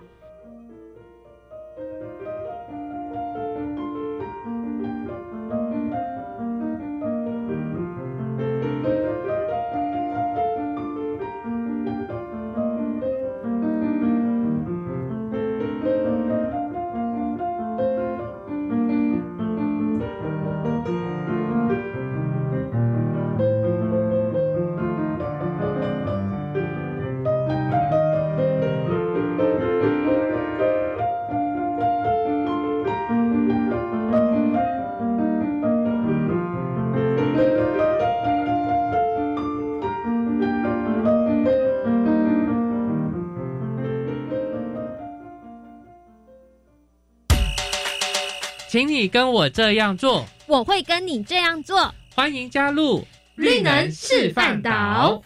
[48.71, 51.91] 请你跟我这样做，我会跟你这样做。
[52.15, 53.03] 欢迎加入
[53.35, 55.23] 绿能示范岛。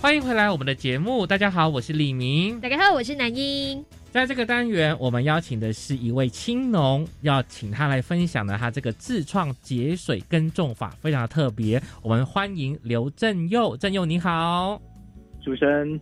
[0.00, 2.58] 欢迎回来我们的节目，大家好，我是李明。
[2.58, 3.84] 大家好，我是南英。
[4.16, 11.78] 在这个单元，我们邀请的是一位青农，要请他来分享的他这个自创节水耕种法，非常的特别。
[12.02, 14.80] 我们欢迎刘正佑，正佑你好，
[15.44, 16.00] 主持人，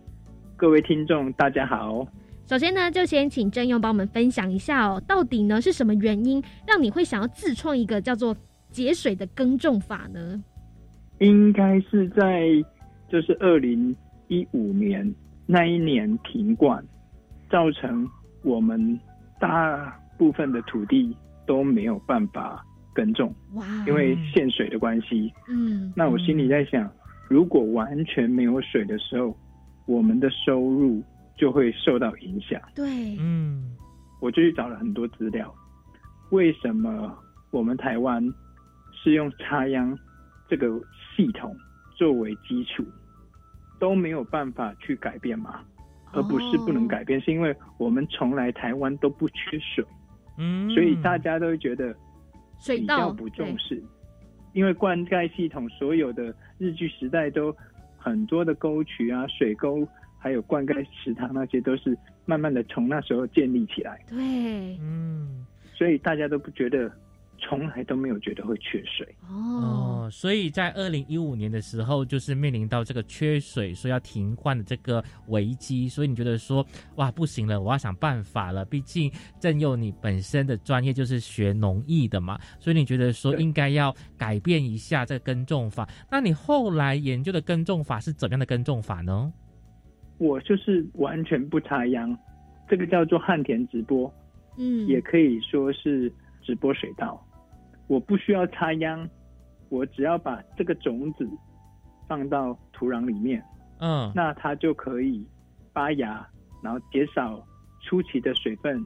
[0.55, 2.07] 各位听众大家好。
[2.47, 8.33] 首先呢，就先请正佑帮我们分享一下哦，到底呢是什么原因让你会想要自创一个叫做
[8.71, 10.41] 节水的耕种法呢？
[11.19, 12.47] 应该是在。
[13.07, 13.95] 就是二零
[14.29, 15.13] 一五年
[15.45, 16.83] 那一年停灌，
[17.49, 18.07] 造成
[18.43, 18.99] 我们
[19.39, 21.15] 大部分的土地
[21.45, 23.33] 都没有办法耕种，
[23.87, 25.31] 因为限水的关系。
[25.47, 26.89] 嗯，那我心里在想，
[27.29, 29.35] 如果完全没有水的时候，
[29.85, 31.03] 我们的收入
[31.37, 32.61] 就会受到影响。
[32.73, 33.75] 对，嗯，
[34.21, 35.53] 我就去找了很多资料，
[36.31, 37.15] 为什么
[37.51, 38.23] 我们台湾
[38.91, 39.97] 是用插秧
[40.47, 40.67] 这个
[41.15, 41.55] 系统？
[41.97, 42.83] 作为基础
[43.79, 45.61] 都没有办法去改变嘛，
[46.15, 49.85] 而不是不能改变，是因为我们从来台湾都不缺水，
[50.37, 51.95] 嗯，所以大家都会觉得
[52.59, 53.83] 水稻不重视，
[54.53, 57.55] 因为灌溉系统所有的日据时代都
[57.97, 59.87] 很多的沟渠啊、水沟，
[60.17, 64.17] 还有灌溉池塘那些都是慢慢的从那时候建立起来，对，
[64.81, 66.91] 嗯，所以大家都不觉得。
[67.37, 69.05] 从来都没有觉得会缺水。
[69.29, 78.63] 哦，所以在二零一五年的时候，就是面临到这个缺水，说要停换的这个危机，所以你觉得说，哇，不行了，我要想办法了。
[78.65, 85.87] 毕竟正佑你本身的专业就是学农艺的嘛，所以你觉得说应该要改变一下这个耕种法。
[86.09, 89.31] 那你后来研究的耕种法是怎样的耕种法呢？
[90.17, 92.17] 我就是完全不插秧，
[92.69, 94.11] 这个叫做旱田直播，
[94.57, 97.21] 嗯，也可以说是直播水稻。
[97.87, 99.07] 我不需要插秧，
[99.75, 101.29] 我只要把这个种子
[102.07, 103.43] 放到土壤里面，
[103.79, 105.21] 嗯，那它就可以
[105.73, 106.25] 发芽，
[106.63, 107.45] 然后减少
[107.81, 108.81] 初期的水分，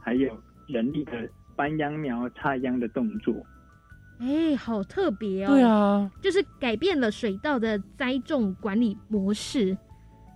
[0.00, 0.34] 还有
[0.66, 3.34] 人力的搬秧苗、插秧的动作。
[4.18, 5.48] 哎，好特别哦！
[5.48, 9.76] 对啊，就是改变了水稻的栽种管理模式。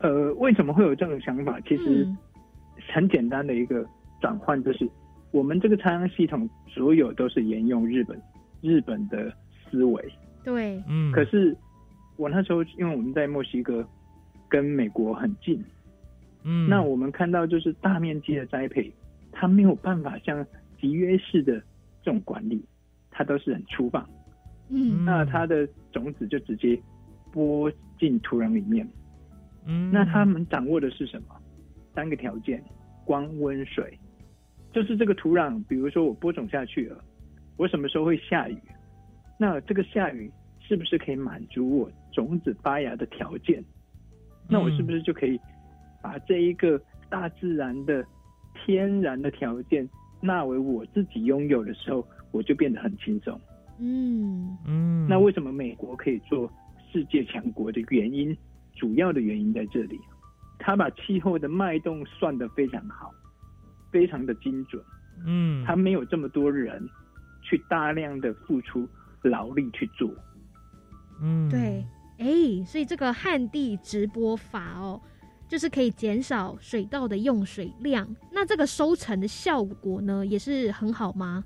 [0.01, 1.59] 呃，为什么会有这种想法？
[1.61, 2.07] 其实
[2.93, 3.87] 很简单的一个
[4.21, 4.87] 转换就是。
[5.33, 8.17] 我们这个插秧系统，所有都是沿用日本
[8.61, 9.35] 日本的
[9.75, 10.13] 思维。
[10.45, 11.11] 对，嗯。
[11.11, 11.57] 可是
[12.17, 13.87] 我那时候，因为我们在墨西哥
[14.49, 15.63] 跟美国很近，
[16.45, 18.93] 嗯，那我们看到就是大面积的栽培，
[19.33, 20.47] 它没有办法像
[20.81, 21.59] 集约式的
[22.03, 22.65] 这种管理，
[23.11, 24.09] 它都是很粗放。
[24.69, 25.05] 嗯。
[25.05, 26.81] 那它的种子就直接
[27.33, 28.89] 播进土壤里面。
[29.67, 29.91] 嗯。
[29.91, 31.35] 那他们掌握的是什么？
[31.95, 32.63] 三个条件：
[33.05, 33.99] 光、温、水。
[34.73, 36.99] 就是这个土壤，比如说我播种下去了，
[37.57, 38.59] 我什么时候会下雨？
[39.39, 40.31] 那这个下雨
[40.61, 43.63] 是不是可以满足我种子发芽的条件？
[44.49, 45.39] 那我是不是就可以
[46.03, 48.05] 把这一个大自然的
[48.55, 49.89] 天然的条件
[50.21, 53.41] 纳为我自己拥有的时候，我就变得很轻松。
[53.79, 55.07] 嗯嗯。
[55.09, 56.51] 那为什么美国可以做
[56.93, 58.37] 世界强国的原因，
[58.75, 59.99] 主要的原因在这里，
[60.59, 63.13] 他把气候的脉动算得非常好。
[63.93, 64.83] 非常的精准，
[65.25, 66.85] 嗯，他没有这么多人
[67.43, 68.89] 去大量的付出
[69.25, 70.11] 劳力去做。
[71.21, 71.85] 嗯，对，
[72.19, 75.01] 哎，所以这个旱地直播法哦，
[75.49, 78.07] 就是可以减少水稻的用水量。
[78.33, 81.45] 那这个收成的效果呢，也是很好吗？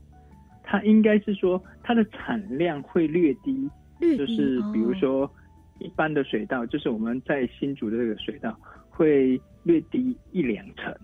[0.62, 3.70] 它应该是说它的产量会略低，
[4.00, 5.30] 略低，就是比如说
[5.78, 8.54] 一般的水稻，就是我们在新竹的这个水稻
[8.90, 10.94] 会略低一两成。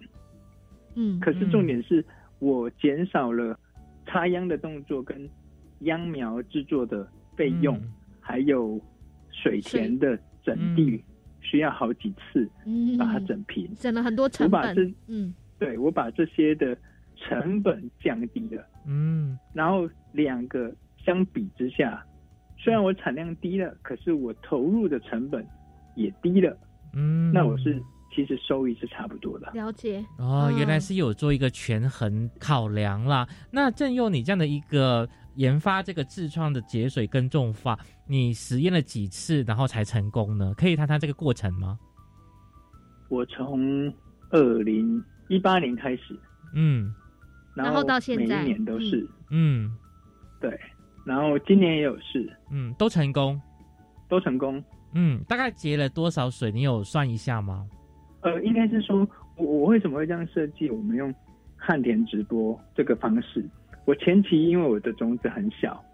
[0.96, 2.04] 嗯，可是重点是
[2.38, 3.58] 我减少了
[4.06, 5.28] 插秧的动作跟
[5.85, 7.80] 秧苗制作的费用。
[8.26, 8.80] 还有
[9.30, 11.05] 水田的整地
[11.43, 12.49] 需要好几次
[12.99, 14.59] 把它整平，省了很多成本。
[14.59, 16.74] 我把这嗯，对我把这些的
[17.14, 20.74] 成本降低了，嗯，然后两个
[21.05, 22.03] 相比之下，
[22.57, 25.47] 虽然我产量低了，可是我投入的成本
[25.95, 26.57] 也低了，
[26.95, 27.78] 嗯，那我是
[28.11, 29.51] 其实收益是差不多的。
[29.53, 33.28] 了解哦，原来是有做一个权衡考量啦。
[33.51, 35.07] 那正用你这样的一个。
[35.37, 40.55] 研发这个自创的节水耕种法，你实验了几次，然后才成功呢？
[40.57, 41.78] 可以谈谈这个过程吗？
[43.09, 43.93] 我从
[44.30, 46.18] 二零一八年开始，
[46.55, 46.93] 嗯，
[47.55, 49.70] 然后到现在每一年都是，嗯，
[50.41, 50.59] 对，
[51.05, 53.41] 然后今年也有事，嗯，都成功，
[54.09, 54.62] 都成功，
[54.95, 56.51] 嗯，大概节了多少水？
[56.51, 57.66] 你有算一下吗？
[58.22, 59.07] 呃，应该是说，
[59.37, 60.70] 我我为什么会这样设计？
[60.70, 61.14] 我们用
[61.57, 63.45] 旱田直播这个方式。
[63.87, 65.85] 我前期因为我的种子很小，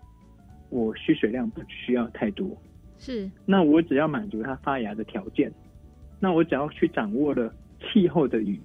[0.68, 2.56] 我需水量不需要太多，
[2.98, 3.28] 是。
[3.44, 5.52] 那我只要满足它发芽的条件，
[6.20, 8.60] 那我只要去掌握了气候的雨，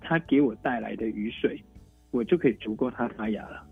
[0.00, 1.62] 它给我带来的雨水，
[2.10, 3.64] 我就可以足够它发芽了。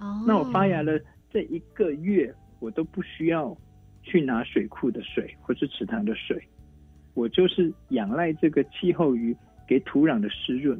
[0.00, 0.24] 哦。
[0.26, 0.98] 那我发芽了
[1.30, 3.56] 这一个月，我都不需要
[4.02, 6.42] 去拿水库的水或是池塘的水，
[7.14, 9.36] 我就是仰赖这个气候雨
[9.68, 10.76] 给土壤的湿润，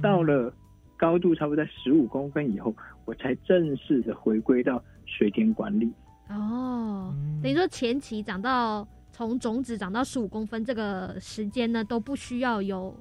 [0.00, 0.54] 到了。
[0.96, 2.74] 高度差不多在十五公分以后，
[3.04, 5.92] 我才正式的回归到水田管理。
[6.30, 12.94] 哦，等于说前期长到从种子长到十五公分这个时间呢，都不需要有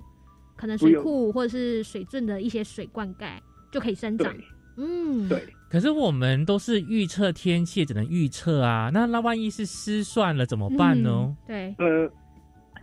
[0.58, 3.28] 可能水库或者是水圳的一些水灌溉
[3.72, 4.36] 就可以生长。
[4.76, 5.42] 嗯，对。
[5.70, 8.92] 可是我们都是预测天气，只能预测啊。
[8.94, 11.36] 那那万一是失算了怎么办呢？
[11.48, 12.12] 对，呃，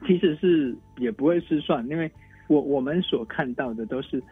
[0.07, 2.11] 其实是也不会失算，因为
[2.49, 4.23] 我我们所看到的都是。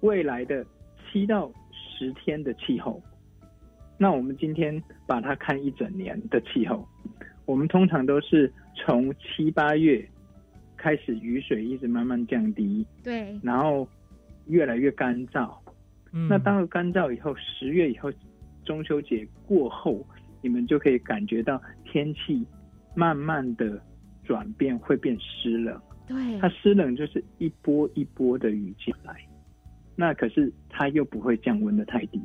[0.00, 0.64] 未来的
[1.12, 3.02] 七到十天的气候，
[3.98, 6.86] 那我们今天把它看一整年的气候，
[7.44, 10.06] 我们通常都是从七八月
[10.76, 13.86] 开始雨水一直慢慢降低，对，然后
[14.46, 15.52] 越来越干燥。
[16.12, 18.10] 嗯，那当了干燥以后，十月以后，
[18.64, 20.04] 中秋节过后，
[20.40, 22.44] 你们就可以感觉到天气
[22.94, 23.80] 慢慢的
[24.24, 25.78] 转变，会变湿冷。
[26.08, 29.14] 对，它湿冷就是一波一波的雨进来。
[29.96, 32.20] 那可是它又不会降温的太低，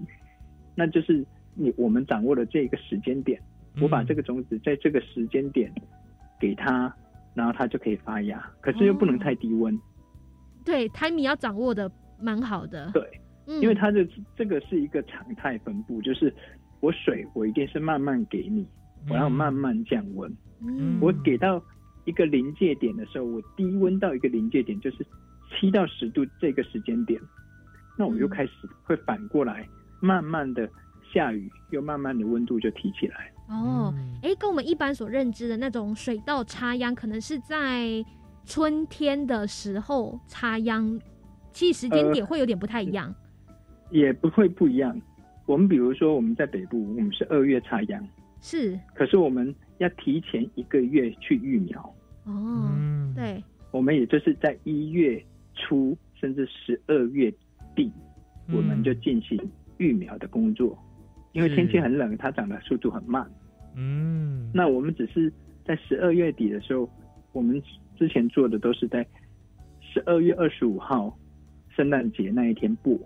[0.75, 3.41] 那就是你我们掌握了这个时间点，
[3.81, 5.71] 我把这个种子在这个时间点
[6.39, 6.93] 给它，
[7.33, 9.77] 然后它就可以发芽，可是又不能太低温。
[10.63, 12.89] 对，timing 要掌握的蛮好的。
[12.91, 13.03] 对，
[13.45, 16.33] 因为它的这个是一个常态分布，就是
[16.79, 18.67] 我水我一定是慢慢给你，
[19.09, 20.31] 我要慢慢降温。
[20.61, 21.61] 嗯，我给到
[22.05, 25.05] 一个临界点的时候，我低温到一个临界点，就是
[25.51, 27.21] 七到十度这个时间点。
[27.97, 28.51] 那我又开始
[28.83, 29.67] 会反过来，
[29.99, 30.69] 慢慢的
[31.13, 33.31] 下雨，又慢慢的温度就提起来。
[33.47, 38.03] 哦，哎，跟我们一般所认知的那种水稻插秧，可能是在
[38.43, 40.99] 春天的时候插秧，
[41.51, 43.13] 其实时间点会有点不太一样。
[43.91, 44.99] 也不会不一样。
[45.45, 48.07] 我们比如说我们在北部，我们是二月插秧，
[48.41, 51.95] 是，可是我们要提前一个月去育苗。
[52.25, 52.71] 哦，
[53.15, 55.23] 对，我们也就是在一月
[55.53, 57.31] 初，甚至十二月。
[57.75, 57.91] 地，
[58.51, 59.39] 我们就进行
[59.77, 60.77] 育苗的工作，
[61.33, 63.29] 因为天气很冷，它长的速度很慢。
[63.75, 65.31] 嗯，那我们只是
[65.65, 66.89] 在十二月底的时候，
[67.33, 67.61] 我们
[67.97, 69.05] 之前做的都是在
[69.81, 71.15] 十二月二十五号
[71.75, 72.97] 圣诞节那一天播，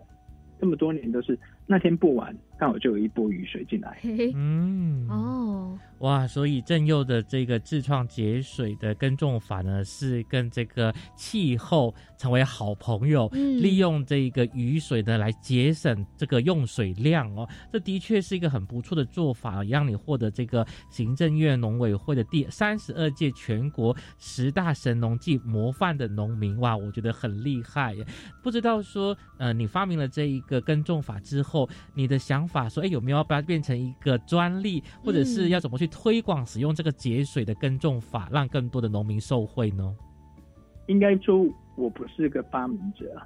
[0.60, 3.98] 这么多年都是那天播完，刚好就有一波雨水进来。
[4.36, 5.80] 嗯，哦。
[6.00, 17.46] 哇，所以正佑的这个自创节水的耕种法呢，是跟这个气候成为好朋友，利用这个雨水呢来节省这个用水量哦。
[17.74, 28.06] 这的确是一个很不错的做法，让你获得这个行政院农委会的第三十二届全国十大神农技模范的农民哇，我觉得很厉害耶。
[28.42, 35.89] 不知道说，呃，你发明了这一个耕种法之后，你的想法说，哎，有没有要把它变成一个专利，或者是要怎么去？
[35.90, 39.96] 推广使用这个节水的耕种法，让更多的农民受惠呢？
[40.88, 43.22] 应该说，我不是个发明者。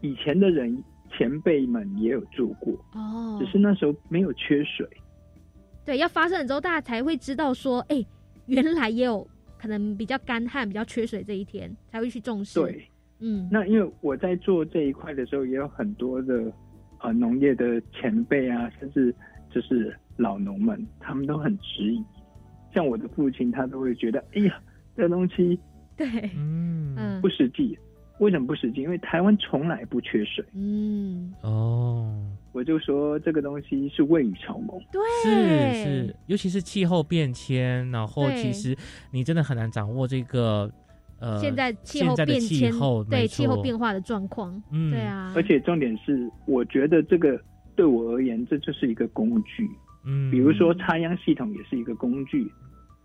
[0.00, 4.88] 以前的人前辈们也有做过哦，只是那时候没有缺水。
[5.84, 8.04] 对，要发生了之后，大家才会知道说，哎，
[8.46, 9.26] 原来也有
[9.58, 12.60] 可能比较干旱、比较缺水这一天，才会去重视。
[12.60, 16.52] 对，嗯，那因为我在做这一块的时候，也有很多的
[17.00, 19.14] 呃农业的前辈啊，甚至
[19.50, 22.04] 就是老农们，他们都很质疑。
[22.74, 24.60] 像我的父亲，他都会觉得，哎呀，
[24.94, 25.58] 这东西
[25.96, 26.06] 对，
[26.36, 27.78] 嗯不实际。
[28.18, 28.82] 为什么不实际？
[28.82, 30.44] 因为台湾从来不缺水。
[30.52, 32.12] 嗯，哦，
[32.50, 34.76] 我就说这个东西是未雨绸缪。
[34.90, 38.76] 对，是是，尤其是气候变迁，然后其实
[39.12, 40.68] 你真的很难掌握这个
[41.20, 47.40] 呃现在气候现在的变迁气候，对气候变化的状况，嗯对啊，而且重点是，我觉得这个
[47.76, 49.70] 对我而言，这就是一个工具。
[50.08, 52.50] 嗯，比如说插秧系统也是一个工具，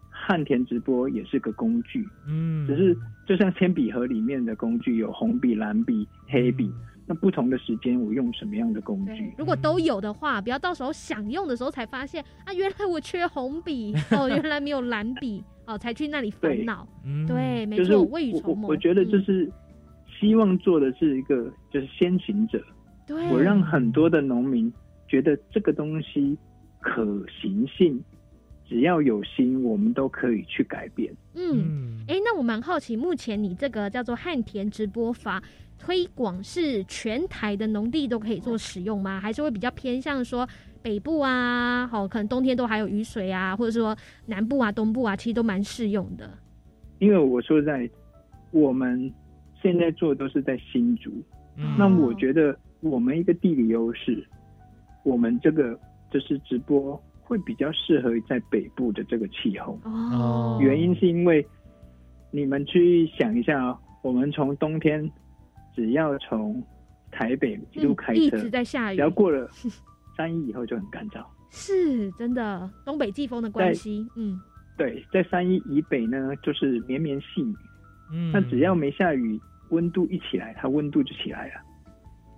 [0.09, 2.07] 旱田直播也是个工具。
[2.27, 2.97] 嗯，只是
[3.27, 9.29] 就像铅笔盒里面的工具有红笔、蓝笔、黑笔，嗯那不同的时间我用什么样的工具？
[9.37, 16.87] 如果都有的话，不要到时候想用的时候才发现啊，原来我缺红笔 哦，原来没有蓝笔哦，才去那里烦恼。
[17.27, 18.69] 对，没就是错，未雨绸缪。
[18.69, 19.51] 我我觉得就嗯是
[20.17, 22.63] 希望做的是一个就是先行者，
[23.05, 24.71] 对我让很多的农民
[25.05, 26.37] 觉得这个东西
[26.83, 27.03] 可
[27.41, 27.99] 行性，
[28.67, 31.11] 只要有心，我们都可以去改变。
[31.33, 35.41] 嗯，哎、那我蛮好奇，目前你这个叫做旱田直播法
[35.79, 39.19] 推广是全台的农地都可以做使用吗？
[39.19, 40.47] 还是会比较偏向说
[40.81, 46.29] 北部啊，好，可能冬天都还有雨水啊，或者说南部啊、东部啊，其实都蛮适用的。
[46.99, 47.89] 因为我说实在，
[48.51, 49.11] 我们
[49.61, 51.11] 现在做的都是在新竹，
[51.57, 54.25] 嗯那我觉得我们一个地理优势，
[55.03, 55.77] 我们这个
[56.13, 59.79] 就是直播会比较适合在北部的这个气候。
[59.83, 61.43] 哦原因是因为
[62.29, 65.09] 你们去想一下哦，我们从冬天
[65.75, 66.63] 只要从
[67.11, 69.49] 台北一路开车，嗯一直在下雨只要过了
[70.15, 71.25] 三一以后就很干燥。
[71.49, 74.39] 是真的，东北季风的关系，嗯，
[74.77, 77.55] 对，在三一以北呢，就是绵绵细雨。
[78.11, 79.39] 嗯那只要没下雨，
[79.69, 81.53] 温度一起来，它温度就起来了。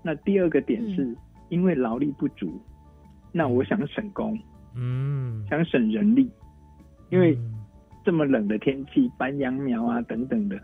[0.04, 1.18] 那第二个点是、嗯
[1.50, 2.60] 因为劳力不足，
[3.38, 4.40] 那我想省工，
[4.78, 6.32] 嗯，想省人力，
[7.10, 7.38] 因为
[8.06, 10.58] 这么冷的天气，搬秧苗啊等等的，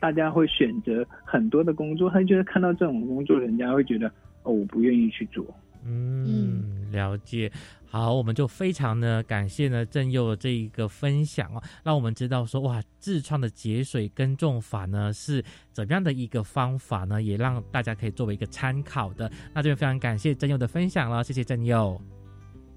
[0.00, 4.08] 大家会选择很多的工作，他就是看到这种工作，人家会觉得
[4.42, 5.46] 哦，我不愿意去做。
[5.86, 7.48] 嗯，了解。
[7.90, 19.30] 好，我们就非常的感谢呢郑佑的这一个分享哦，让我们知道说哇，自创的节水耕种法呢是怎么样的一个方法呢，也让大家可以作为一个参考的。
[19.54, 21.98] 那这边非常感谢郑佑的分享了，谢谢郑佑。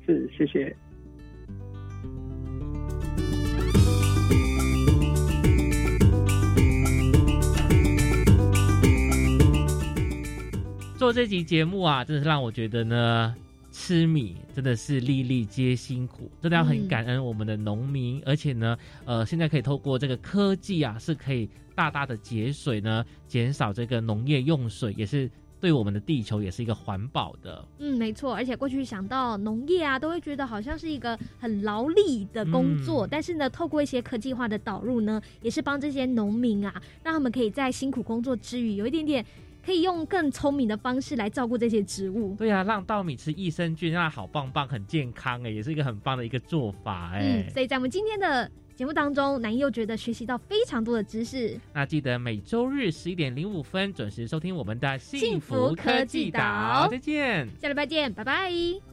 [0.06, 0.76] 是，谢谢。
[10.98, 13.36] 做这集节目啊，真的是让我觉得呢，
[13.72, 27.66] 吃米真的是粒粒皆辛苦，真的要很感恩我们的农民，而且呢，呃，现在可以透过这个科技啊，是可以大大的节水呢，减少这个农业用水，也是对我们的地球也是一个环保的。
[27.80, 39.26] 嗯，没错，而且过去想到农业啊，都会觉得好像是一个很劳力的工作，嗯但是呢，透过一些科技化的导入呢，也是帮这些农民啊，让他们可以在辛苦工作之余，有一点点
[39.66, 42.36] 可以用更聪明的方式来照顾这些植物。
[42.36, 47.44] 对啊，让稻米吃益生菌，让它好棒棒，很健康哎，也是一个很棒的一个做法哎。
[47.48, 51.60] 嗯，所以在我们今天的节目当中，南又觉得学习到非常多的知识。
[51.74, 57.48] 那记得每周日十一点零五分准时收听我们的幸福科技岛再见。
[57.60, 58.91] 下礼拜见，拜拜。